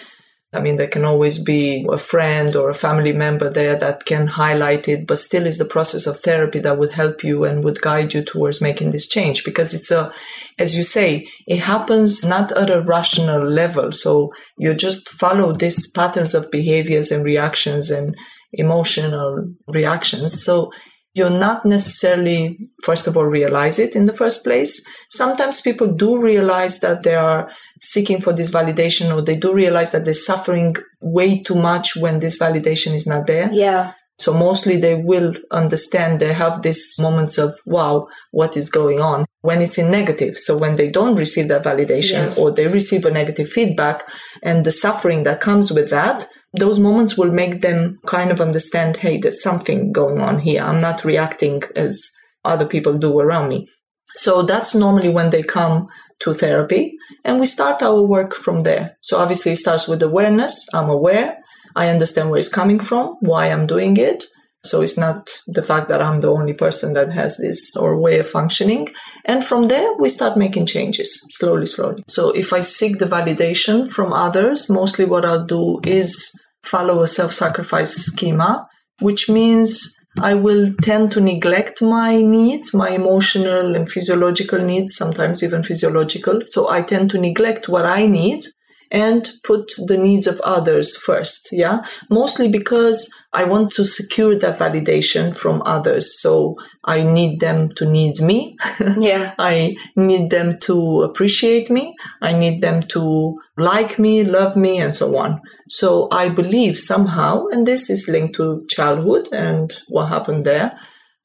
I 0.53 0.61
mean, 0.61 0.77
there 0.77 0.87
can 0.87 1.03
always 1.03 1.43
be 1.43 1.85
a 1.91 1.97
friend 1.97 2.55
or 2.55 2.69
a 2.69 2.73
family 2.73 3.11
member 3.11 3.49
there 3.49 3.75
that 3.77 4.05
can 4.05 4.27
highlight 4.27 4.87
it, 4.87 5.05
but 5.05 5.19
still 5.19 5.45
is 5.45 5.57
the 5.57 5.65
process 5.65 6.07
of 6.07 6.21
therapy 6.21 6.59
that 6.59 6.79
would 6.79 6.91
help 6.91 7.21
you 7.21 7.43
and 7.43 7.65
would 7.65 7.81
guide 7.81 8.13
you 8.13 8.23
towards 8.23 8.61
making 8.61 8.91
this 8.91 9.09
change 9.09 9.43
because 9.43 9.73
it's 9.73 9.91
a, 9.91 10.09
as 10.57 10.73
you 10.73 10.83
say, 10.83 11.27
it 11.47 11.59
happens 11.59 12.25
not 12.25 12.53
at 12.53 12.69
a 12.69 12.81
rational 12.81 13.45
level. 13.45 13.91
So 13.91 14.31
you 14.57 14.73
just 14.73 15.09
follow 15.09 15.51
these 15.51 15.91
patterns 15.91 16.33
of 16.33 16.49
behaviors 16.49 17.11
and 17.11 17.25
reactions 17.25 17.91
and 17.91 18.15
emotional 18.53 19.53
reactions. 19.67 20.45
So 20.45 20.71
you're 21.17 21.29
not 21.29 21.65
necessarily, 21.65 22.57
first 22.83 23.07
of 23.07 23.17
all, 23.17 23.25
realize 23.25 23.79
it 23.79 23.95
in 23.95 24.05
the 24.05 24.13
first 24.13 24.43
place. 24.43 24.85
Sometimes 25.09 25.61
people 25.61 25.87
do 25.87 26.21
realize 26.21 26.79
that 26.81 27.03
they 27.03 27.15
are 27.15 27.49
seeking 27.81 28.21
for 28.21 28.33
this 28.33 28.51
validation 28.51 29.13
or 29.13 29.21
they 29.21 29.35
do 29.35 29.53
realize 29.53 29.91
that 29.91 30.05
they're 30.05 30.13
suffering 30.13 30.75
way 31.01 31.41
too 31.41 31.55
much 31.55 31.95
when 31.95 32.19
this 32.19 32.37
validation 32.37 32.95
is 32.95 33.07
not 33.07 33.27
there. 33.27 33.49
Yeah. 33.51 33.93
So 34.19 34.33
mostly 34.33 34.77
they 34.77 34.95
will 34.95 35.33
understand 35.51 36.19
they 36.19 36.33
have 36.33 36.63
these 36.63 36.95
moments 36.99 37.37
of, 37.37 37.55
wow, 37.65 38.07
what 38.31 38.57
is 38.57 38.69
going 38.69 38.99
on 38.99 39.25
when 39.41 39.61
it's 39.61 39.77
in 39.77 39.91
negative. 39.91 40.37
So 40.37 40.57
when 40.57 40.75
they 40.75 40.89
don't 40.89 41.15
receive 41.15 41.49
that 41.49 41.63
validation 41.63 42.35
yeah. 42.35 42.41
or 42.41 42.51
they 42.51 42.67
receive 42.67 43.05
a 43.05 43.11
negative 43.11 43.49
feedback 43.49 44.03
and 44.41 44.65
the 44.65 44.71
suffering 44.71 45.23
that 45.23 45.39
comes 45.39 45.71
with 45.71 45.91
that, 45.91 46.25
those 46.59 46.79
moments 46.79 47.17
will 47.17 47.31
make 47.31 47.61
them 47.61 47.99
kind 48.05 48.31
of 48.31 48.41
understand 48.41 48.97
hey, 48.97 49.19
there's 49.19 49.41
something 49.41 49.91
going 49.91 50.19
on 50.19 50.39
here. 50.39 50.61
I'm 50.61 50.79
not 50.79 51.05
reacting 51.05 51.63
as 51.75 52.11
other 52.43 52.65
people 52.65 52.97
do 52.97 53.19
around 53.19 53.49
me. 53.49 53.67
So 54.13 54.41
that's 54.41 54.73
normally 54.73 55.09
when 55.09 55.29
they 55.29 55.43
come 55.43 55.87
to 56.19 56.33
therapy 56.33 56.97
and 57.23 57.39
we 57.39 57.45
start 57.45 57.81
our 57.83 58.01
work 58.01 58.35
from 58.35 58.63
there. 58.63 58.97
So 59.01 59.17
obviously 59.17 59.51
it 59.51 59.57
starts 59.57 59.87
with 59.87 60.01
awareness. 60.01 60.67
I'm 60.73 60.89
aware. 60.89 61.37
I 61.75 61.89
understand 61.89 62.29
where 62.29 62.39
it's 62.39 62.49
coming 62.49 62.79
from, 62.79 63.17
why 63.19 63.51
I'm 63.51 63.67
doing 63.67 63.97
it. 63.97 64.25
So 64.63 64.81
it's 64.81 64.97
not 64.97 65.29
the 65.45 65.61
fact 65.61 65.87
that 65.89 66.01
I'm 66.01 66.19
the 66.19 66.31
only 66.31 66.53
person 66.53 66.93
that 66.93 67.13
has 67.13 67.37
this 67.37 67.77
or 67.77 67.97
way 67.97 68.19
of 68.19 68.27
functioning. 68.27 68.87
And 69.25 69.45
from 69.45 69.67
there, 69.67 69.93
we 69.99 70.09
start 70.09 70.37
making 70.37 70.65
changes 70.65 71.23
slowly, 71.29 71.67
slowly. 71.67 72.03
So 72.07 72.31
if 72.31 72.51
I 72.51 72.61
seek 72.61 72.97
the 72.97 73.05
validation 73.05 73.89
from 73.89 74.11
others, 74.11 74.69
mostly 74.69 75.05
what 75.05 75.25
I'll 75.25 75.45
do 75.45 75.79
is 75.85 76.31
follow 76.67 77.01
a 77.01 77.07
self 77.07 77.33
sacrifice 77.33 77.95
schema 77.95 78.67
which 78.99 79.29
means 79.29 79.95
I 80.19 80.33
will 80.33 80.73
tend 80.81 81.11
to 81.11 81.21
neglect 81.21 81.81
my 81.81 82.19
needs, 82.21 82.73
my 82.73 82.89
emotional 82.89 83.75
and 83.75 83.89
physiological 83.89 84.59
needs, 84.59 84.95
sometimes 84.95 85.43
even 85.43 85.61
physiological. 85.61 86.41
So 86.47 86.69
I 86.69 86.81
tend 86.81 87.11
to 87.11 87.19
neglect 87.19 87.69
what 87.69 87.85
I 87.85 88.07
need 88.07 88.41
and 88.91 89.29
put 89.43 89.71
the 89.87 89.97
needs 89.97 90.27
of 90.27 90.39
others 90.41 90.95
first. 90.95 91.49
Yeah. 91.51 91.85
Mostly 92.09 92.47
because 92.49 93.09
I 93.33 93.43
want 93.43 93.71
to 93.73 93.85
secure 93.85 94.37
that 94.39 94.57
validation 94.57 95.35
from 95.35 95.61
others. 95.65 96.21
So 96.21 96.55
I 96.85 97.03
need 97.03 97.39
them 97.39 97.69
to 97.75 97.85
need 97.85 98.19
me. 98.21 98.57
Yeah. 98.99 99.33
I 99.37 99.75
need 99.95 100.29
them 100.29 100.59
to 100.61 101.01
appreciate 101.01 101.69
me. 101.69 101.93
I 102.21 102.33
need 102.33 102.61
them 102.61 102.81
to 102.93 103.37
like 103.57 103.99
me, 103.99 104.23
love 104.23 104.55
me, 104.55 104.79
and 104.79 104.93
so 104.93 105.17
on. 105.17 105.41
So 105.69 106.07
I 106.11 106.29
believe 106.29 106.79
somehow, 106.79 107.47
and 107.47 107.65
this 107.65 107.89
is 107.89 108.07
linked 108.07 108.35
to 108.35 108.65
childhood 108.69 109.27
and 109.33 109.73
what 109.89 110.07
happened 110.07 110.45
there. 110.45 110.77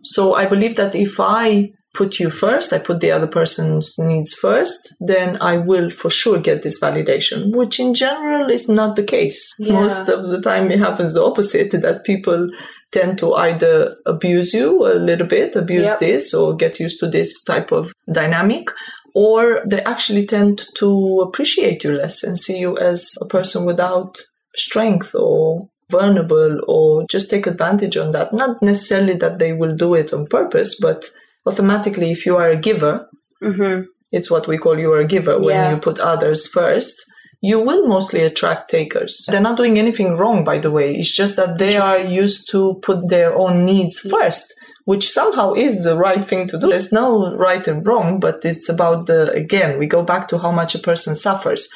So 0.04 0.34
I 0.34 0.46
believe 0.46 0.76
that 0.76 0.94
if 0.94 1.20
I 1.20 1.70
put 1.94 2.18
you 2.18 2.30
first, 2.30 2.72
I 2.72 2.78
put 2.78 3.00
the 3.00 3.10
other 3.10 3.26
person's 3.26 3.98
needs 3.98 4.32
first, 4.32 4.94
then 5.00 5.36
I 5.40 5.58
will 5.58 5.90
for 5.90 6.10
sure 6.10 6.40
get 6.40 6.62
this 6.62 6.80
validation, 6.80 7.54
which 7.54 7.78
in 7.78 7.94
general 7.94 8.50
is 8.50 8.68
not 8.68 8.96
the 8.96 9.04
case. 9.04 9.54
Yeah. 9.58 9.74
Most 9.74 10.08
of 10.08 10.28
the 10.28 10.40
time 10.40 10.70
it 10.70 10.78
happens 10.78 11.14
the 11.14 11.22
opposite, 11.22 11.70
that 11.72 12.04
people 12.04 12.50
tend 12.92 13.18
to 13.18 13.34
either 13.34 13.96
abuse 14.06 14.54
you 14.54 14.86
a 14.86 14.94
little 14.94 15.26
bit, 15.26 15.56
abuse 15.56 15.90
Yep. 15.90 15.98
this, 16.00 16.34
or 16.34 16.56
get 16.56 16.80
used 16.80 17.00
to 17.00 17.08
this 17.08 17.42
type 17.42 17.72
of 17.72 17.92
dynamic, 18.10 18.68
or 19.14 19.62
they 19.68 19.82
actually 19.82 20.26
tend 20.26 20.62
to 20.76 21.20
appreciate 21.26 21.84
you 21.84 21.92
less 21.92 22.22
and 22.22 22.38
see 22.38 22.58
you 22.58 22.78
as 22.78 23.16
a 23.20 23.26
person 23.26 23.66
without 23.66 24.18
strength 24.56 25.14
or 25.14 25.68
vulnerable 25.90 26.60
or 26.66 27.04
just 27.10 27.28
take 27.28 27.46
advantage 27.46 27.98
on 27.98 28.12
that. 28.12 28.32
Not 28.32 28.62
necessarily 28.62 29.16
that 29.18 29.38
they 29.38 29.52
will 29.52 29.76
do 29.76 29.94
it 29.94 30.12
on 30.14 30.26
purpose, 30.26 30.78
but 30.80 31.10
automatically, 31.46 32.10
if 32.10 32.26
you 32.26 32.36
are 32.36 32.50
a 32.50 32.56
giver, 32.56 33.08
Mm-hmm. 33.42 33.82
it's 34.12 34.30
what 34.30 34.46
we 34.46 34.56
call 34.56 34.78
you 34.78 34.92
are 34.92 35.00
a 35.00 35.06
giver 35.06 35.36
when 35.40 35.56
Yeah. 35.56 35.70
you 35.72 35.76
put 35.78 35.98
others 35.98 36.46
first. 36.46 36.94
You 37.40 37.58
will 37.58 37.88
mostly 37.88 38.20
attract 38.22 38.70
takers. 38.70 39.26
They're 39.28 39.40
not 39.40 39.56
doing 39.56 39.76
anything 39.78 40.14
wrong, 40.14 40.44
by 40.44 40.58
the 40.58 40.70
way. 40.70 40.94
It's 40.94 41.10
just 41.16 41.34
that 41.36 41.58
they 41.58 41.76
are 41.76 41.98
used 41.98 42.48
to 42.52 42.74
put 42.82 43.08
their 43.08 43.34
own 43.36 43.64
needs 43.64 43.98
first, 43.98 44.54
which 44.84 45.10
somehow 45.10 45.54
is 45.54 45.82
the 45.82 45.96
right 45.96 46.24
thing 46.24 46.46
to 46.48 46.56
do. 46.58 46.68
There's 46.68 46.92
no 46.92 47.34
right 47.36 47.66
and 47.66 47.84
wrong, 47.84 48.20
but 48.20 48.44
it's 48.44 48.68
about 48.68 49.06
the, 49.06 49.32
again, 49.32 49.76
we 49.80 49.86
go 49.88 50.04
back 50.04 50.28
to 50.28 50.38
how 50.38 50.52
much 50.52 50.76
a 50.76 50.78
person 50.78 51.16
suffers. 51.16 51.68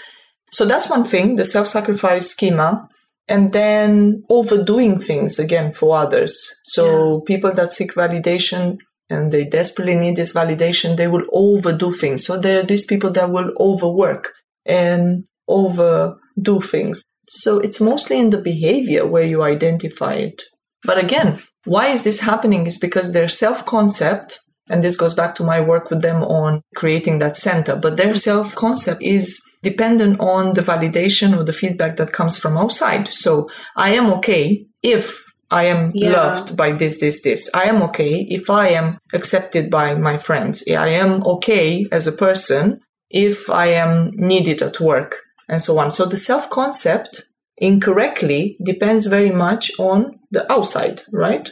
So 0.53 0.65
that's 0.65 0.89
one 0.89 1.05
thing, 1.05 1.35
the 1.35 1.45
self 1.45 1.67
sacrifice 1.67 2.29
schema. 2.31 2.89
And 3.29 3.53
then 3.53 4.23
overdoing 4.31 5.01
things 5.01 5.41
again 5.41 5.73
for 5.73 5.97
others. 5.97 6.33
So 6.63 7.23
people 7.23 7.53
that 7.55 7.73
seek 7.73 7.93
validation 7.95 8.79
and 9.09 9.31
they 9.31 9.45
desperately 9.45 9.95
need 9.95 10.17
this 10.17 10.33
validation, 10.33 10.97
they 10.97 11.07
will 11.07 11.25
overdo 11.33 11.93
things. 11.93 12.25
So 12.25 12.39
there 12.39 12.61
are 12.61 12.67
these 12.67 12.87
people 12.87 13.11
that 13.13 13.31
will 13.31 13.53
overwork 13.59 14.33
and 14.65 15.25
overdo 15.49 16.61
things. 16.61 17.03
So 17.29 17.59
it's 17.59 17.81
mostly 17.81 18.19
in 18.19 18.31
the 18.31 18.41
behavior 18.41 19.07
where 19.07 19.25
you 19.25 19.43
identify 19.43 20.15
it. 20.15 20.43
But 20.85 20.99
again, 20.99 21.43
why 21.65 21.89
is 21.89 22.05
this 22.05 22.21
happening? 22.21 22.67
Is 22.67 22.79
because 22.79 23.13
their 23.13 23.29
self 23.29 23.67
concept, 23.67 24.39
and 24.69 24.83
this 24.83 24.97
goes 24.97 25.15
back 25.15 25.35
to 25.37 25.45
my 25.45 25.61
work 25.61 25.91
with 25.91 26.03
them 26.03 26.23
on 26.23 26.63
creating 26.77 27.19
that 27.19 27.37
center, 27.37 27.77
but 27.77 27.97
their 27.97 28.15
self 28.15 28.55
concept 28.55 29.03
is 29.03 29.41
dependent 29.63 30.21
on 30.21 30.55
the 30.55 30.63
validation 30.63 31.37
or 31.37 31.43
the 31.43 31.53
feedback 31.53 31.97
that 31.97 32.13
comes 32.13 32.39
from 32.39 32.57
outside. 32.57 33.09
So 33.09 33.49
I 33.77 33.95
am 33.95 34.07
okay 34.15 34.65
if 34.83 35.26
I 35.51 35.65
am 35.65 35.93
Yeah. 35.95 36.13
loved 36.13 36.57
by 36.57 36.73
this, 36.73 36.99
this, 37.01 37.23
this. 37.23 37.49
I 37.55 37.65
am 37.65 37.83
okay 37.83 38.27
if 38.31 38.51
I 38.51 38.69
am 38.71 38.99
accepted 39.13 39.71
by 39.71 39.95
my 39.95 40.17
friends. 40.19 40.65
I 40.69 40.89
am 40.89 41.23
okay 41.25 41.87
as 41.93 42.07
a 42.07 42.13
person 42.13 42.81
if 43.11 43.49
I 43.51 43.69
am 43.69 44.11
needed 44.15 44.63
at 44.63 44.81
work 44.81 45.23
and 45.49 45.63
so 45.63 45.79
on. 45.79 45.91
So 45.91 46.05
the 46.07 46.17
self 46.17 46.51
concept 46.51 47.29
incorrectly 47.59 48.57
depends 48.65 49.07
very 49.07 49.31
much 49.31 49.71
on 49.79 50.19
the 50.31 50.51
outside, 50.53 51.03
right? 51.13 51.45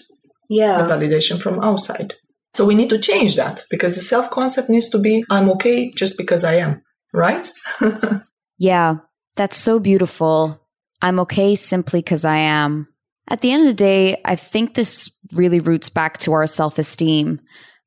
The 0.48 0.56
Yeah. 0.56 0.86
validation 0.88 1.40
from 1.40 1.60
outside. 1.62 2.14
So 2.54 2.64
we 2.64 2.74
need 2.74 2.90
to 2.90 2.98
change 2.98 3.36
that 3.36 3.64
because 3.70 3.94
the 3.94 4.00
self 4.02 4.30
concept 4.30 4.68
needs 4.68 4.88
to 4.90 4.98
be 4.98 5.24
I'm 5.30 5.48
okay 5.50 5.90
just 5.92 6.16
because 6.18 6.44
I 6.44 6.54
am, 6.56 6.82
right? 7.12 7.50
Yeah, 8.58 8.96
that's 9.36 9.56
so 9.56 9.80
beautiful. 9.80 10.60
I'm 11.02 11.18
okay 11.20 11.56
simply 11.56 12.00
because 12.00 12.24
I 12.24 12.36
am. 12.36 12.86
At 13.28 13.40
the 13.40 13.52
end 13.52 13.62
of 13.62 13.68
the 13.68 13.74
day, 13.74 14.20
I 14.24 14.36
think 14.36 14.74
this 14.74 15.10
really 15.32 15.60
roots 15.60 15.88
back 15.88 16.18
to 16.18 16.32
our 16.32 16.46
self 16.46 16.78
esteem. 16.78 17.40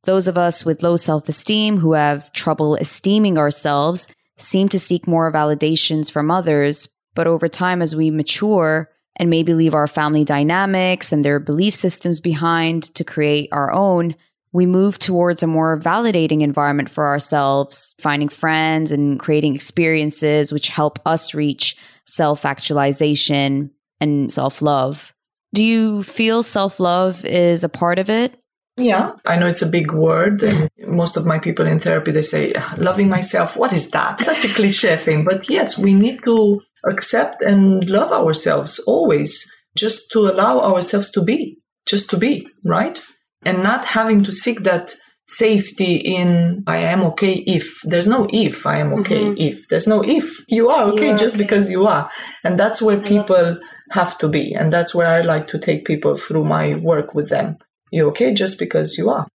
Those 0.03 0.27
of 0.27 0.38
us 0.38 0.65
with 0.65 0.84
low 0.84 0.96
self 0.96 1.29
esteem 1.29 1.77
who 1.77 1.94
have 1.94 2.32
trouble 2.34 2.75
esteeming 2.75 3.38
ourselves 3.38 4.08
seem 4.38 4.70
to 4.70 4.79
seek 4.79 5.08
more 5.08 5.32
validations 5.32 6.12
from 6.12 6.32
others. 6.32 6.88
But 7.13 7.27
over 7.27 7.48
time, 7.48 7.82
as 7.82 7.96
we 7.96 8.12
mature 8.12 8.89
and 9.15 9.29
maybe 9.29 9.53
leave 9.53 9.74
our 9.74 9.88
family 9.88 10.24
dynamics 10.24 11.12
and 11.12 11.25
their 11.25 11.39
belief 11.39 11.75
systems 11.75 12.20
behind 12.20 12.84
to 12.96 13.03
create 13.03 13.50
our 13.51 13.74
own, 13.74 14.15
we 14.53 14.65
move 14.65 14.98
towards 14.98 15.44
a 15.44 15.48
more 15.48 15.79
validating 15.79 16.41
environment 16.41 16.89
for 16.89 17.06
ourselves, 17.06 17.94
finding 18.00 18.29
friends 18.29 18.91
and 18.91 19.20
creating 19.20 19.56
experiences 19.56 20.53
which 20.53 20.70
help 20.70 21.00
us 21.06 21.34
reach 21.34 21.75
self 22.06 22.46
actualization 22.46 23.72
and 24.00 24.32
self 24.32 24.62
love. 24.62 25.13
Do 25.57 25.65
you 25.65 26.03
feel 26.03 26.43
self 26.43 26.79
love 26.79 27.25
is 27.25 27.63
a 27.63 27.69
part 27.69 27.97
of 27.97 28.11
it? 28.11 28.39
Yeah, 28.77 29.13
I 29.25 29.37
know 29.37 29.47
it's 29.47 29.63
a 29.63 29.73
big 29.77 29.91
word, 29.91 30.43
and 30.43 30.69
most 30.87 31.17
of 31.17 31.25
my 31.25 31.39
people 31.39 31.65
in 31.65 31.79
therapy 31.79 32.11
they 32.11 32.21
say 32.21 32.53
loving 32.77 33.09
myself. 33.09 33.57
What 33.57 33.73
is 33.73 33.89
that? 33.89 34.19
It's 34.21 34.29
Such 34.29 34.45
a 34.45 34.53
cliche 34.53 34.97
thing, 34.97 35.25
but 35.25 35.49
yes, 35.49 35.75
we 35.75 35.95
need 35.95 36.19
to 36.25 36.61
accept 36.87 37.41
and 37.41 37.89
love 37.89 38.11
ourselves 38.11 38.77
always, 38.85 39.51
just 39.75 40.11
to 40.11 40.27
allow 40.27 40.59
ourselves 40.59 41.09
to 41.13 41.23
be, 41.23 41.57
just 41.87 42.07
to 42.11 42.17
be, 42.17 42.47
right? 42.63 43.01
And 43.43 43.63
not 43.63 43.83
having 43.83 44.23
to 44.25 44.31
seek 44.31 44.61
that 44.61 44.95
safety 45.27 45.95
in 45.95 46.63
I 46.67 46.77
am 46.93 47.01
okay 47.01 47.33
if. 47.47 47.81
There's 47.83 48.07
no 48.07 48.27
if 48.31 48.67
I 48.67 48.77
am 48.77 48.93
okay 48.99 49.23
mm-hmm. 49.23 49.41
if. 49.41 49.67
There's 49.69 49.87
no 49.87 50.03
if. 50.03 50.39
You 50.49 50.69
are 50.69 50.83
okay 50.89 51.07
You 51.07 51.13
are 51.13 51.17
just 51.17 51.33
okay. 51.33 51.43
because 51.43 51.71
you 51.71 51.87
are. 51.87 52.11
And 52.43 52.59
that's 52.59 52.79
where 52.79 52.99
people 52.99 53.57
have 53.91 54.17
to 54.20 54.27
be. 54.27 54.53
And 54.53 54.72
that's 54.72 54.94
where 54.94 55.08
I 55.08 55.22
like 55.22 55.48
to 55.48 55.60
take 55.60 55.86
people 55.86 56.17
through 56.17 56.44
my 56.44 56.75
work 56.75 57.13
with 57.13 57.29
them. 57.29 57.58
You're 57.91 58.10
okay 58.10 58.34
just 58.34 58.60
because 58.60 58.98
you 58.98 59.10
are. 59.10 59.27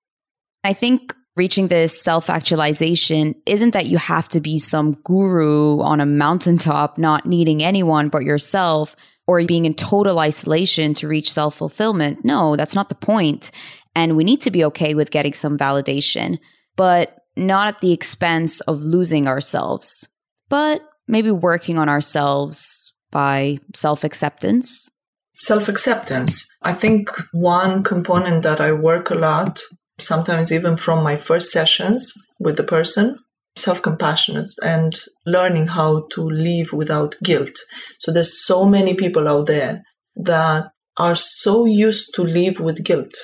I 0.64 0.72
think 0.72 1.14
reaching 1.36 1.68
this 1.68 2.00
self 2.00 2.28
actualization 2.28 3.34
isn't 3.46 3.72
that 3.72 3.86
you 3.86 3.98
have 3.98 4.28
to 4.30 4.40
be 4.40 4.58
some 4.58 4.92
guru 5.04 5.80
on 5.80 6.00
a 6.00 6.06
mountaintop, 6.06 6.98
not 6.98 7.26
needing 7.26 7.62
anyone 7.62 8.08
but 8.08 8.24
yourself 8.24 8.94
or 9.26 9.44
being 9.46 9.64
in 9.64 9.74
total 9.74 10.18
isolation 10.18 10.94
to 10.94 11.08
reach 11.08 11.32
self 11.32 11.56
fulfillment. 11.56 12.24
No, 12.24 12.56
that's 12.56 12.74
not 12.74 12.88
the 12.88 12.94
point. 12.94 13.50
And 13.94 14.16
we 14.16 14.24
need 14.24 14.42
to 14.42 14.50
be 14.50 14.64
okay 14.64 14.94
with 14.94 15.10
getting 15.10 15.34
some 15.34 15.58
validation, 15.58 16.38
but 16.76 17.18
not 17.36 17.68
at 17.68 17.80
the 17.80 17.92
expense 17.92 18.60
of 18.62 18.80
losing 18.80 19.26
ourselves, 19.26 20.06
but 20.48 20.82
maybe 21.08 21.30
working 21.30 21.78
on 21.78 21.88
ourselves 21.88 22.91
by 23.12 23.58
self 23.74 24.02
acceptance. 24.02 24.88
Self 25.36 25.68
acceptance. 25.68 26.48
I 26.62 26.74
think 26.74 27.10
one 27.32 27.84
component 27.84 28.42
that 28.42 28.60
I 28.60 28.72
work 28.72 29.10
a 29.10 29.14
lot, 29.14 29.60
sometimes 30.00 30.52
even 30.52 30.76
from 30.76 31.04
my 31.04 31.16
first 31.16 31.52
sessions 31.52 32.12
with 32.40 32.56
the 32.56 32.64
person, 32.64 33.18
self 33.56 33.82
compassionate 33.82 34.50
and 34.62 34.98
learning 35.26 35.68
how 35.68 36.06
to 36.12 36.22
live 36.22 36.72
without 36.72 37.14
guilt. 37.22 37.56
So 38.00 38.12
there's 38.12 38.44
so 38.44 38.64
many 38.64 38.94
people 38.94 39.28
out 39.28 39.46
there 39.46 39.82
that 40.16 40.70
are 40.96 41.14
so 41.14 41.64
used 41.64 42.14
to 42.14 42.22
live 42.22 42.60
with 42.60 42.84
guilt. 42.84 43.14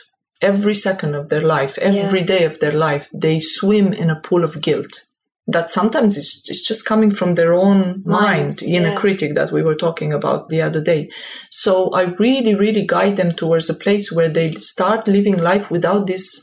Every 0.40 0.74
second 0.74 1.14
of 1.14 1.28
their 1.28 1.40
life, 1.40 1.76
every 1.78 2.22
day 2.22 2.44
of 2.44 2.60
their 2.60 2.72
life, 2.72 3.08
they 3.12 3.40
swim 3.40 3.92
in 3.92 4.08
a 4.08 4.20
pool 4.20 4.44
of 4.44 4.60
guilt. 4.62 5.04
That 5.50 5.70
sometimes 5.70 6.18
it's, 6.18 6.48
it's 6.48 6.66
just 6.66 6.84
coming 6.84 7.10
from 7.10 7.34
their 7.34 7.54
own 7.54 8.02
Minds, 8.04 8.62
mind, 8.62 8.74
inner 8.74 8.90
yeah. 8.90 8.96
critic 8.96 9.34
that 9.34 9.50
we 9.50 9.62
were 9.62 9.74
talking 9.74 10.12
about 10.12 10.50
the 10.50 10.60
other 10.60 10.82
day. 10.82 11.08
So 11.50 11.90
I 11.90 12.14
really, 12.18 12.54
really 12.54 12.86
guide 12.86 13.16
them 13.16 13.32
towards 13.32 13.70
a 13.70 13.74
place 13.74 14.12
where 14.12 14.28
they 14.28 14.52
start 14.52 15.08
living 15.08 15.38
life 15.38 15.70
without 15.70 16.06
this 16.06 16.42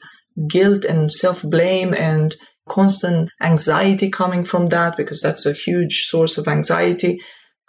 guilt 0.49 0.85
and 0.85 1.11
self 1.11 1.43
blame 1.43 1.93
and 1.93 2.35
constant 2.67 3.29
anxiety 3.41 4.09
coming 4.09 4.43
from 4.43 4.65
that 4.67 4.97
because 4.97 5.21
that's 5.21 5.45
a 5.45 5.53
huge 5.53 6.05
source 6.05 6.37
of 6.37 6.47
anxiety. 6.47 7.19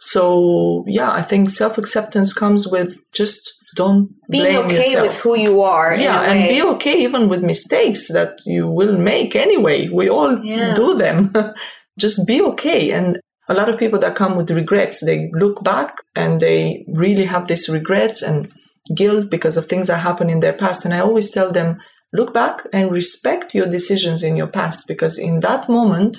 So 0.00 0.85
yeah, 0.87 1.11
I 1.11 1.23
think 1.23 1.50
self 1.50 1.78
acceptance 1.78 2.33
comes 2.33 2.66
with 2.66 2.99
just 3.14 3.56
don't 3.76 4.09
Being 4.30 4.56
okay 4.64 4.76
yourself. 4.78 5.06
with 5.06 5.16
who 5.23 5.38
you 5.38 5.62
are. 5.62 5.95
yeah, 5.95 6.23
and 6.30 6.49
be 6.49 6.62
okay 6.75 6.97
even 7.06 7.28
with 7.28 7.42
mistakes 7.42 8.09
that 8.09 8.33
you 8.45 8.68
will 8.78 8.97
make 8.99 9.37
anyway. 9.37 9.88
We 9.88 10.09
all 10.09 10.33
Yeah. 10.45 10.75
do 10.75 10.97
them. 11.04 11.33
just 11.99 12.26
be 12.26 12.40
okay. 12.42 12.90
And 12.90 13.18
a 13.49 13.54
lot 13.54 13.68
of 13.68 13.78
people 13.78 13.99
that 14.00 14.16
come 14.16 14.35
with 14.37 14.50
regrets, 14.50 15.04
they 15.04 15.30
look 15.42 15.62
back 15.62 15.90
and 16.14 16.40
they 16.40 16.85
really 16.88 17.25
have 17.26 17.47
these 17.47 17.68
regrets 17.68 18.23
and 18.23 18.49
guilt 18.95 19.30
because 19.30 19.56
of 19.56 19.66
things 19.66 19.87
that 19.87 19.99
happened 19.99 20.30
in 20.30 20.40
their 20.40 20.52
past. 20.52 20.85
And 20.85 20.92
I 20.95 21.00
always 21.00 21.30
tell 21.30 21.52
them, 21.52 21.78
look 22.12 22.33
back 22.35 22.66
and 22.73 22.90
respect 22.90 23.54
your 23.54 23.66
decisions 23.66 24.23
in 24.23 24.37
your 24.37 24.49
past 24.49 24.87
because 24.88 25.18
in 25.18 25.40
that 25.40 25.68
moment, 25.68 26.18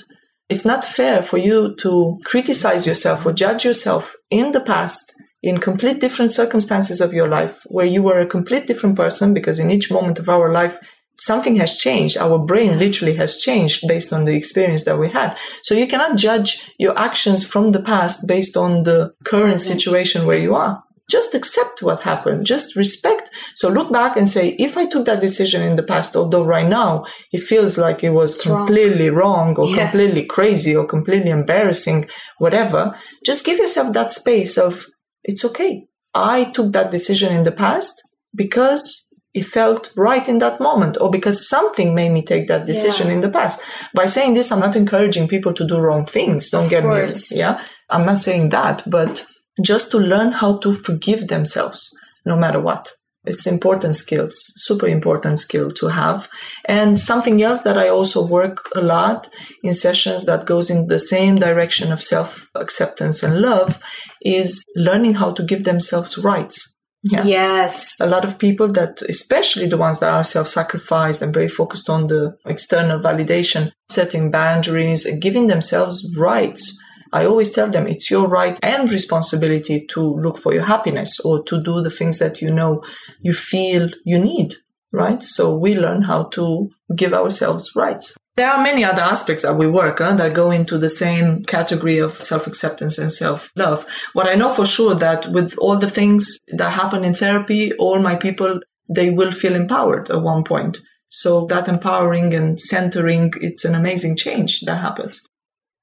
it's 0.50 0.66
not 0.66 0.84
fair 0.86 1.22
for 1.22 1.38
you 1.38 1.76
to 1.80 2.18
criticize 2.24 2.88
yourself 2.88 3.26
or 3.26 3.34
judge 3.34 3.66
yourself 3.66 4.16
in 4.30 4.52
the 4.54 4.62
past 4.62 5.14
in 5.48 5.60
complete 5.60 6.02
different 6.02 6.32
circumstances 6.32 7.00
of 7.00 7.14
your 7.14 7.30
life 7.30 7.64
where 7.68 7.86
you 7.86 8.04
were 8.04 8.20
a 8.20 8.26
complete 8.26 8.68
different 8.68 8.98
person 8.98 9.34
because 9.34 9.60
in 9.60 9.72
each 9.72 9.90
moment 9.90 10.20
of 10.20 10.28
our 10.28 10.52
life 10.52 10.78
something 11.20 11.56
has 11.56 11.78
changed. 11.78 12.18
Our 12.18 12.38
brain 12.38 12.78
literally 12.78 13.16
has 13.16 13.38
changed 13.38 13.88
based 13.88 14.14
on 14.14 14.26
the 14.26 14.34
experience 14.34 14.84
that 14.84 15.00
we 15.00 15.10
had. 15.10 15.38
So 15.64 15.74
you 15.74 15.88
cannot 15.88 16.18
judge 16.18 16.70
your 16.78 16.98
actions 16.98 17.46
from 17.46 17.72
the 17.72 17.82
past 17.82 18.28
based 18.28 18.56
on 18.58 18.84
the 18.84 19.14
current 19.24 19.60
situation 19.60 20.28
where 20.28 20.38
you 20.38 20.54
are. 20.54 20.84
Just 21.10 21.34
accept 21.34 21.82
what 21.82 22.02
happened. 22.02 22.46
Just 22.46 22.76
respect. 22.76 23.32
So 23.56 23.70
look 23.70 23.92
back 23.92 24.18
and 24.18 24.28
say 24.28 24.50
if 24.60 24.78
i 24.78 24.86
took 24.86 25.06
that 25.06 25.22
decision 25.22 25.62
in 25.64 25.78
the 25.78 25.90
past 25.94 26.16
although 26.16 26.44
right 26.44 26.68
now 26.68 27.06
it 27.32 27.42
feels 27.42 27.78
like 27.78 28.04
it 28.04 28.10
was 28.10 28.42
completely 28.42 29.10
wrong, 29.10 29.56
wrong 29.56 29.58
or 29.58 29.68
yeah. 29.70 29.78
completely 29.78 30.26
crazy 30.26 30.76
or 30.76 30.86
completely 30.86 31.32
embarrassing 31.32 32.06
whatever 32.40 32.82
just 33.26 33.46
give 33.46 33.58
yourself 33.58 33.94
that 33.94 34.12
space 34.12 34.58
of 34.58 34.86
it's 35.24 35.46
okay 35.46 35.86
i 36.14 36.46
took 36.46 36.72
that 36.72 36.92
decision 36.92 37.34
in 37.34 37.44
the 37.44 37.52
past 37.52 38.02
because 38.36 39.04
it 39.34 39.46
felt 39.46 39.92
right 39.96 40.28
in 40.28 40.40
that 40.40 40.60
moment 40.60 40.98
or 41.00 41.12
because 41.12 41.48
something 41.48 41.94
made 41.94 42.12
me 42.12 42.24
take 42.24 42.48
that 42.48 42.66
decision 42.66 43.08
yeah. 43.08 43.14
in 43.14 43.22
the 43.22 43.30
past 43.30 43.62
by 43.94 44.06
saying 44.06 44.34
this 44.34 44.52
i'm 44.52 44.60
not 44.60 44.76
encouraging 44.76 45.28
people 45.28 45.54
to 45.54 45.66
do 45.66 45.78
wrong 45.78 46.06
things 46.06 46.50
don't 46.50 46.66
of 46.66 46.70
get 46.70 46.84
course. 46.84 47.32
me 47.32 47.40
yeah 47.40 47.64
i'm 47.90 48.06
not 48.06 48.18
saying 48.18 48.50
that 48.50 48.84
but 48.88 49.26
just 49.64 49.92
to 49.92 49.98
learn 49.98 50.32
how 50.32 50.58
to 50.58 50.74
forgive 50.74 51.28
themselves 51.28 51.90
no 52.26 52.36
matter 52.36 52.60
what. 52.60 52.92
It's 53.28 53.46
important 53.46 53.96
skills, 53.96 54.34
super 54.56 54.88
important 54.88 55.40
skill 55.40 55.72
to 55.72 55.88
have. 55.88 56.30
And 56.66 57.00
something 57.00 57.42
else 57.44 57.62
that 57.62 57.78
I 57.78 57.90
also 57.90 58.26
work 58.26 58.70
a 58.76 58.82
lot 58.82 59.30
in 59.64 59.74
sessions 59.74 60.26
that 60.26 60.46
goes 60.46 60.70
in 60.70 60.88
the 60.88 61.00
same 61.00 61.36
direction 61.36 61.92
of 61.92 62.02
self 62.02 62.50
acceptance 62.56 63.24
and 63.24 63.42
love 63.42 63.80
is 64.22 64.64
learning 64.76 65.16
how 65.16 65.34
to 65.34 65.44
give 65.44 65.64
themselves 65.64 66.18
rights. 66.18 66.76
Yeah. 67.04 67.26
Yes. 67.26 67.96
A 68.02 68.08
lot 68.08 68.26
of 68.26 68.40
people 68.40 68.72
that, 68.74 69.02
especially 69.08 69.68
the 69.68 69.78
ones 69.78 70.00
that 70.00 70.14
are 70.14 70.24
self 70.24 70.48
sacrificed 70.48 71.22
and 71.22 71.34
very 71.34 71.48
focused 71.48 71.90
on 71.90 72.08
the 72.08 72.36
external 72.46 73.00
validation, 73.00 73.72
setting 73.90 74.32
boundaries 74.32 75.06
and 75.06 75.22
giving 75.22 75.48
themselves 75.48 76.16
rights 76.18 76.78
I 77.14 77.26
always 77.26 77.52
tell 77.52 77.70
them 77.70 77.88
it's 77.88 78.12
your 78.12 78.28
right 78.28 78.60
and 78.62 78.92
responsibility 78.92 79.86
to 79.92 80.02
look 80.02 80.38
for 80.38 80.54
your 80.54 80.66
happiness 80.66 81.20
or 81.20 81.44
to 81.44 81.62
do 81.62 81.82
the 81.82 81.90
things 81.90 82.20
that 82.20 82.42
you 82.42 82.50
know 82.50 82.84
you 83.22 83.34
feel 83.34 83.90
you 84.04 84.20
need, 84.20 84.56
right? 84.92 85.24
So 85.24 85.56
we 85.56 85.76
learn 85.76 86.04
how 86.04 86.24
to 86.34 86.70
give 86.96 87.14
ourselves 87.14 87.76
rights. 87.76 88.16
There 88.36 88.52
are 88.52 88.62
many 88.62 88.84
other 88.84 89.02
aspects 89.02 89.42
that 89.42 89.58
we 89.58 89.68
work 89.68 90.00
on 90.00 90.18
that 90.18 90.36
go 90.36 90.52
into 90.52 90.78
the 90.78 90.90
same 90.90 91.44
category 91.44 91.98
of 91.98 92.20
self-acceptance 92.20 93.00
and 93.00 93.12
self-love. 93.12 93.88
What 94.14 94.28
I 94.28 94.36
know 94.36 94.54
for 94.54 94.66
sure 94.66 94.94
that 94.94 95.32
with 95.32 95.58
all 95.58 95.78
the 95.78 95.90
things 95.90 96.38
that 96.50 96.70
happen 96.70 97.04
in 97.04 97.16
therapy, 97.16 97.74
all 97.74 97.98
my 98.00 98.16
people, 98.16 98.60
they 98.88 99.10
will 99.10 99.32
feel 99.32 99.56
empowered 99.56 100.12
at 100.12 100.22
one 100.22 100.44
point. 100.44 100.80
So 101.08 101.48
that 101.48 101.68
empowering 101.68 102.34
and 102.36 102.62
centering, 102.62 103.34
it's 103.42 103.66
an 103.66 103.74
amazing 103.74 104.18
change 104.18 104.62
that 104.62 104.82
happens. 104.82 105.26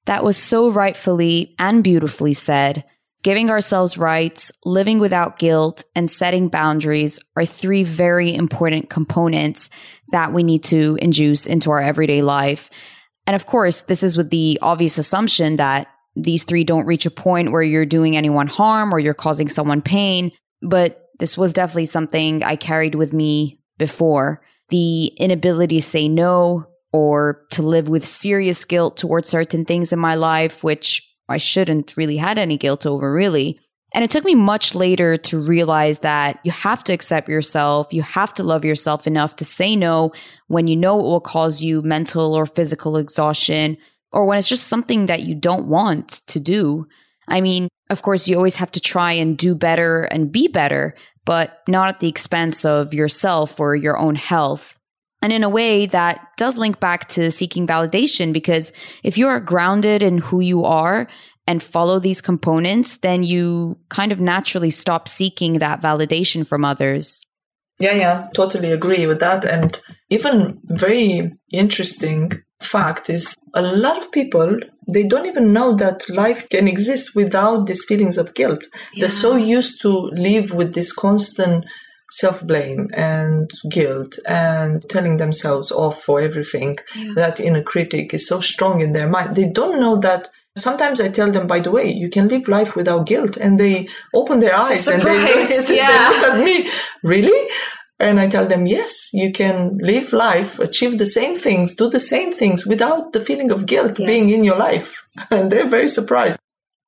That 0.07 0.25
was 0.25 0.37
so 0.37 0.71
rightfully 0.71 1.55
and 1.59 1.83
beautifully 1.83 2.33
said. 2.35 2.85
Giving 3.23 3.49
ourselves 3.49 3.97
rights, 3.97 4.53
living 4.67 4.99
without 4.99 5.39
guilt, 5.39 5.85
and 5.95 6.11
setting 6.11 6.49
boundaries 6.49 7.19
are 7.37 7.47
three 7.47 7.83
very 7.83 8.35
important 8.35 8.91
components 8.91 9.71
that 10.13 10.35
we 10.35 10.43
need 10.43 10.63
to 10.65 10.99
induce 11.01 11.47
into 11.47 11.71
our 11.71 11.81
everyday 11.81 12.21
life. 12.21 12.69
And 13.27 13.35
of 13.35 13.47
course, 13.47 13.81
this 13.83 14.03
is 14.03 14.17
with 14.19 14.29
the 14.29 14.59
obvious 14.61 14.99
assumption 14.99 15.57
that 15.57 15.87
these 16.15 16.45
three 16.45 16.65
don't 16.65 16.87
reach 16.87 17.07
a 17.07 17.11
point 17.11 17.51
where 17.51 17.63
you're 17.63 17.87
doing 17.87 18.15
anyone 18.15 18.47
harm 18.47 18.95
or 18.95 18.99
you're 18.99 19.15
causing 19.15 19.49
someone 19.49 19.81
pain. 19.81 20.31
But 20.61 21.09
this 21.19 21.39
was 21.39 21.55
definitely 21.55 21.87
something 21.87 22.43
I 22.43 22.57
carried 22.57 22.95
with 22.95 23.15
me 23.15 23.59
before. 23.79 24.43
The 24.69 25.07
inability 25.19 25.81
to 25.81 25.87
say 25.87 26.09
no, 26.09 26.67
or 26.95 27.45
to 27.51 27.61
live 27.61 27.89
with 27.89 28.07
serious 28.07 28.65
guilt 28.65 28.97
towards 28.97 29.29
certain 29.29 29.65
things 29.65 29.93
in 29.93 29.99
my 29.99 30.15
life, 30.15 30.63
which 30.63 31.03
I 31.29 31.39
shouldn't 31.39 31.97
really 31.97 32.17
had 32.17 32.39
any 32.39 32.57
guilt 32.57 32.87
over, 32.87 33.13
really. 33.13 33.59
And 33.93 34.05
it 34.05 34.13
took 34.13 34.25
me 34.25 34.37
much 34.37 34.77
later 34.77 35.17
to 35.17 35.43
realize 35.43 35.99
that 36.01 36.39
you 36.45 36.53
have 36.53 36.85
to 36.85 36.93
accept 36.93 37.29
yourself. 37.29 37.93
You 37.93 38.03
have 38.03 38.33
to 38.35 38.45
love 38.45 38.65
yourself 38.65 39.09
enough 39.09 39.35
to 39.37 39.45
say 39.45 39.75
no 39.75 40.13
when 40.47 40.69
you 40.69 40.77
know 40.77 41.01
it 41.01 41.03
will 41.03 41.21
cause 41.21 41.61
you 41.61 41.83
mental 41.83 42.33
or 42.33 42.47
physical 42.47 42.97
exhaustion, 42.97 43.77
or 44.13 44.25
when 44.25 44.39
it's 44.39 44.49
just 44.49 44.69
something 44.69 45.07
that 45.07 45.25
you 45.25 45.35
don't 45.35 45.67
want 45.67 46.25
to 46.29 46.39
do. 46.39 46.87
I 47.27 47.41
mean, 47.41 47.67
of 47.91 48.03
course, 48.03 48.29
you 48.29 48.37
always 48.37 48.57
have 48.57 48.71
to 48.71 48.81
try 48.81 49.11
and 49.11 49.37
do 49.37 49.57
better 49.57 50.05
and 50.05 50.31
be 50.31 50.47
better, 50.47 50.95
but 51.25 51.61
not 51.67 51.89
at 51.89 51.99
the 51.99 52.09
expense 52.09 52.65
of 52.65 52.95
yourself 52.95 53.59
or 53.59 53.75
your 53.75 53.99
own 53.99 54.15
health. 54.15 54.74
And 55.25 55.33
in 55.33 55.43
a 55.43 55.49
way 55.49 55.87
that 55.87 56.21
does 56.37 56.59
link 56.59 56.81
back 56.81 57.09
to 57.09 57.31
seeking 57.31 57.67
validation, 57.67 58.31
because 58.31 58.73
if 59.03 59.17
you 59.17 59.27
are 59.27 59.41
grounded 59.41 60.03
in 60.03 60.19
who 60.19 60.41
you 60.41 60.65
are 60.65 61.09
and 61.47 61.63
follow 61.63 61.99
these 61.99 62.21
components, 62.21 62.99
then 62.99 63.23
you 63.23 63.79
kind 63.89 64.13
of 64.13 64.21
naturally 64.21 64.69
stop 64.69 65.09
seeking 65.09 65.55
that 65.61 65.81
validation 65.81 66.47
from 66.47 66.63
others. 66.63 67.25
Yeah, 67.81 67.95
yeah, 67.95 68.29
totally 68.35 68.71
agree 68.71 69.07
with 69.07 69.21
that. 69.21 69.47
And 69.47 69.81
even 70.11 70.61
very 70.65 71.33
interesting 71.51 72.43
fact 72.61 73.09
is 73.09 73.35
a 73.55 73.63
lot 73.63 73.97
of 73.97 74.13
people 74.13 74.59
they 74.93 75.05
don't 75.05 75.25
even 75.27 75.55
know 75.55 75.75
that 75.77 76.07
life 76.11 76.47
can 76.51 76.69
exist 76.69 77.15
without 77.15 77.67
these 77.67 77.83
feelings 77.87 78.19
of 78.19 78.35
guilt. 78.35 78.63
Yeah. 78.93 79.01
They're 79.01 79.09
so 79.09 79.37
used 79.37 79.81
to 79.81 79.89
live 79.89 80.53
with 80.53 80.75
this 80.75 80.93
constant 80.93 81.65
self 82.15 82.47
blame 82.47 82.89
and 82.95 83.51
guilt 83.69 84.19
and 84.27 84.89
telling 84.89 85.17
themselves 85.17 85.73
off 85.73 86.03
for 86.03 86.21
everything. 86.21 86.79
Yeah. 86.95 87.13
That 87.17 87.41
inner 87.41 87.63
critic 87.63 88.15
is 88.15 88.29
so 88.29 88.41
strong 88.41 88.81
in 88.81 88.93
their 88.93 89.09
mind. 89.09 89.35
They 89.35 89.49
don't 89.49 89.81
know 89.81 89.97
that. 90.01 90.31
Sometimes 90.57 91.01
I 91.01 91.09
tell 91.09 91.33
them, 91.33 91.49
by 91.49 91.59
the 91.59 91.73
way, 91.73 91.91
you 91.91 92.09
can 92.09 92.29
live 92.29 92.47
life 92.47 92.77
without 92.77 93.07
guilt, 93.07 93.37
and 93.37 93.59
they 93.59 93.89
open 94.15 94.39
their 94.39 94.55
eyes 94.55 94.87
and 94.87 95.03
they, 95.03 95.17
yeah. 95.77 96.11
they 96.13 96.21
look 96.21 96.33
at 96.33 96.45
me. 96.45 96.71
Really? 97.03 97.51
And 97.99 98.21
I 98.21 98.29
tell 98.29 98.47
them, 98.47 98.67
yes, 98.67 99.09
you 99.13 99.33
can 99.33 99.79
live 99.79 100.13
life, 100.13 100.61
achieve 100.61 100.99
the 100.99 101.07
same 101.07 101.37
things, 101.37 101.75
do 101.75 101.91
the 101.91 101.99
same 101.99 102.33
things 102.33 102.65
without 102.67 103.13
the 103.13 103.21
feeling 103.21 103.51
of 103.51 103.67
guilt 103.67 103.99
yes. 103.99 104.07
being 104.07 104.31
in 104.31 104.45
your 104.45 104.57
life. 104.57 105.03
And 105.31 105.51
they're 105.51 105.69
very 105.69 105.89
surprised. 105.89 106.39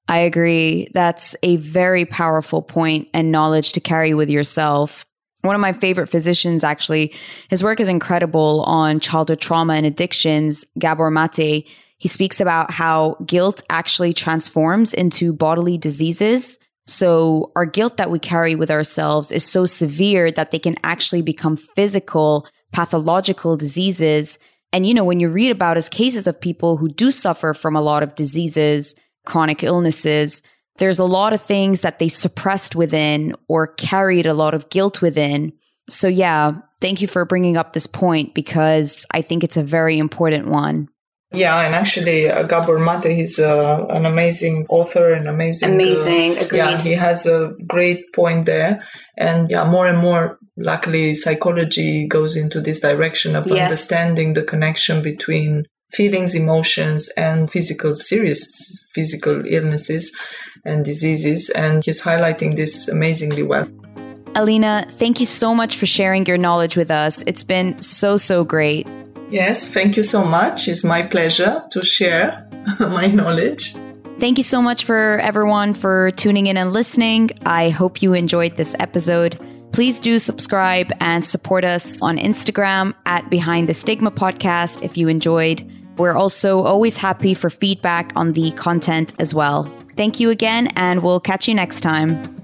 I 0.08 0.18
agree. 0.18 0.88
That's 0.94 1.34
a 1.42 1.56
very 1.56 2.04
powerful 2.04 2.62
point 2.62 3.08
and 3.12 3.32
knowledge 3.32 3.72
to 3.72 3.80
carry 3.80 4.14
with 4.14 4.30
yourself 4.30 5.04
one 5.46 5.54
of 5.54 5.60
my 5.60 5.72
favorite 5.72 6.08
physicians, 6.08 6.64
actually, 6.64 7.14
his 7.48 7.62
work 7.62 7.80
is 7.80 7.88
incredible 7.88 8.62
on 8.62 9.00
childhood 9.00 9.40
trauma 9.40 9.74
and 9.74 9.86
addictions. 9.86 10.64
Gabor 10.78 11.10
Mate, 11.10 11.68
he 11.98 12.08
speaks 12.08 12.40
about 12.40 12.70
how 12.70 13.16
guilt 13.26 13.62
actually 13.70 14.12
transforms 14.12 14.92
into 14.92 15.32
bodily 15.32 15.78
diseases. 15.78 16.58
So 16.86 17.52
our 17.56 17.66
guilt 17.66 17.96
that 17.96 18.10
we 18.10 18.18
carry 18.18 18.54
with 18.54 18.70
ourselves 18.70 19.32
is 19.32 19.44
so 19.44 19.66
severe 19.66 20.30
that 20.32 20.50
they 20.50 20.58
can 20.58 20.76
actually 20.84 21.22
become 21.22 21.56
physical, 21.56 22.46
pathological 22.72 23.56
diseases. 23.56 24.38
And, 24.72 24.86
you 24.86 24.94
know, 24.94 25.04
when 25.04 25.20
you 25.20 25.28
read 25.28 25.50
about 25.50 25.76
his 25.76 25.88
cases 25.88 26.26
of 26.26 26.40
people 26.40 26.76
who 26.76 26.88
do 26.88 27.10
suffer 27.10 27.54
from 27.54 27.74
a 27.74 27.80
lot 27.80 28.02
of 28.02 28.14
diseases, 28.14 28.94
chronic 29.24 29.64
illnesses, 29.64 30.42
there's 30.78 30.98
a 30.98 31.04
lot 31.04 31.32
of 31.32 31.40
things 31.40 31.80
that 31.82 31.98
they 31.98 32.08
suppressed 32.08 32.74
within 32.74 33.34
or 33.48 33.66
carried 33.66 34.26
a 34.26 34.34
lot 34.34 34.54
of 34.54 34.68
guilt 34.70 35.02
within. 35.02 35.52
So, 35.88 36.08
yeah, 36.08 36.58
thank 36.80 37.00
you 37.00 37.08
for 37.08 37.24
bringing 37.24 37.56
up 37.56 37.72
this 37.72 37.86
point 37.86 38.34
because 38.34 39.06
I 39.10 39.22
think 39.22 39.44
it's 39.44 39.56
a 39.56 39.62
very 39.62 39.98
important 39.98 40.48
one. 40.48 40.88
Yeah, 41.32 41.60
and 41.60 41.74
actually, 41.74 42.30
uh, 42.30 42.44
Gabor 42.44 42.78
Mate, 42.78 43.16
he's 43.16 43.38
uh, 43.38 43.84
an 43.90 44.06
amazing 44.06 44.66
author 44.68 45.12
and 45.12 45.28
amazing. 45.28 45.70
Uh, 45.70 45.74
amazing, 45.74 46.38
uh, 46.38 46.42
agreed. 46.42 46.58
Yeah, 46.58 46.80
he 46.80 46.92
has 46.92 47.26
a 47.26 47.52
great 47.66 48.12
point 48.14 48.46
there. 48.46 48.82
And 49.18 49.50
yeah, 49.50 49.68
more 49.68 49.86
and 49.86 49.98
more, 49.98 50.38
luckily, 50.56 51.14
psychology 51.14 52.06
goes 52.06 52.36
into 52.36 52.60
this 52.60 52.80
direction 52.80 53.34
of 53.34 53.46
yes. 53.48 53.64
understanding 53.64 54.34
the 54.34 54.44
connection 54.44 55.02
between 55.02 55.64
feelings, 55.92 56.34
emotions, 56.34 57.10
and 57.16 57.50
physical, 57.50 57.96
serious 57.96 58.84
physical 58.94 59.44
illnesses 59.46 60.16
and 60.66 60.84
diseases. 60.84 61.50
And 61.50 61.84
he's 61.84 62.02
highlighting 62.02 62.56
this 62.56 62.88
amazingly 62.88 63.42
well. 63.42 63.68
Alina, 64.34 64.86
thank 64.90 65.18
you 65.18 65.26
so 65.26 65.54
much 65.54 65.76
for 65.76 65.86
sharing 65.86 66.26
your 66.26 66.36
knowledge 66.36 66.76
with 66.76 66.90
us. 66.90 67.22
It's 67.26 67.42
been 67.42 67.80
so, 67.80 68.18
so 68.18 68.44
great. 68.44 68.86
Yes, 69.30 69.66
thank 69.66 69.96
you 69.96 70.02
so 70.02 70.24
much. 70.24 70.68
It's 70.68 70.84
my 70.84 71.02
pleasure 71.02 71.64
to 71.70 71.80
share 71.80 72.46
my 72.78 73.06
knowledge. 73.06 73.74
Thank 74.18 74.38
you 74.38 74.44
so 74.44 74.62
much 74.62 74.84
for 74.84 75.18
everyone 75.20 75.74
for 75.74 76.10
tuning 76.12 76.46
in 76.46 76.56
and 76.56 76.72
listening. 76.72 77.30
I 77.44 77.70
hope 77.70 78.02
you 78.02 78.12
enjoyed 78.12 78.56
this 78.56 78.74
episode. 78.78 79.38
Please 79.72 79.98
do 80.00 80.18
subscribe 80.18 80.92
and 81.00 81.24
support 81.24 81.64
us 81.64 82.00
on 82.00 82.16
Instagram 82.16 82.94
at 83.04 83.28
Behind 83.28 83.68
the 83.68 83.74
Stigma 83.74 84.10
Podcast 84.10 84.82
if 84.82 84.96
you 84.96 85.08
enjoyed. 85.08 85.70
We're 85.98 86.16
also 86.16 86.62
always 86.62 86.96
happy 86.96 87.34
for 87.34 87.50
feedback 87.50 88.12
on 88.16 88.32
the 88.32 88.52
content 88.52 89.12
as 89.18 89.34
well. 89.34 89.70
Thank 89.96 90.20
you 90.20 90.30
again, 90.30 90.68
and 90.76 91.02
we'll 91.02 91.20
catch 91.20 91.48
you 91.48 91.54
next 91.54 91.80
time. 91.80 92.35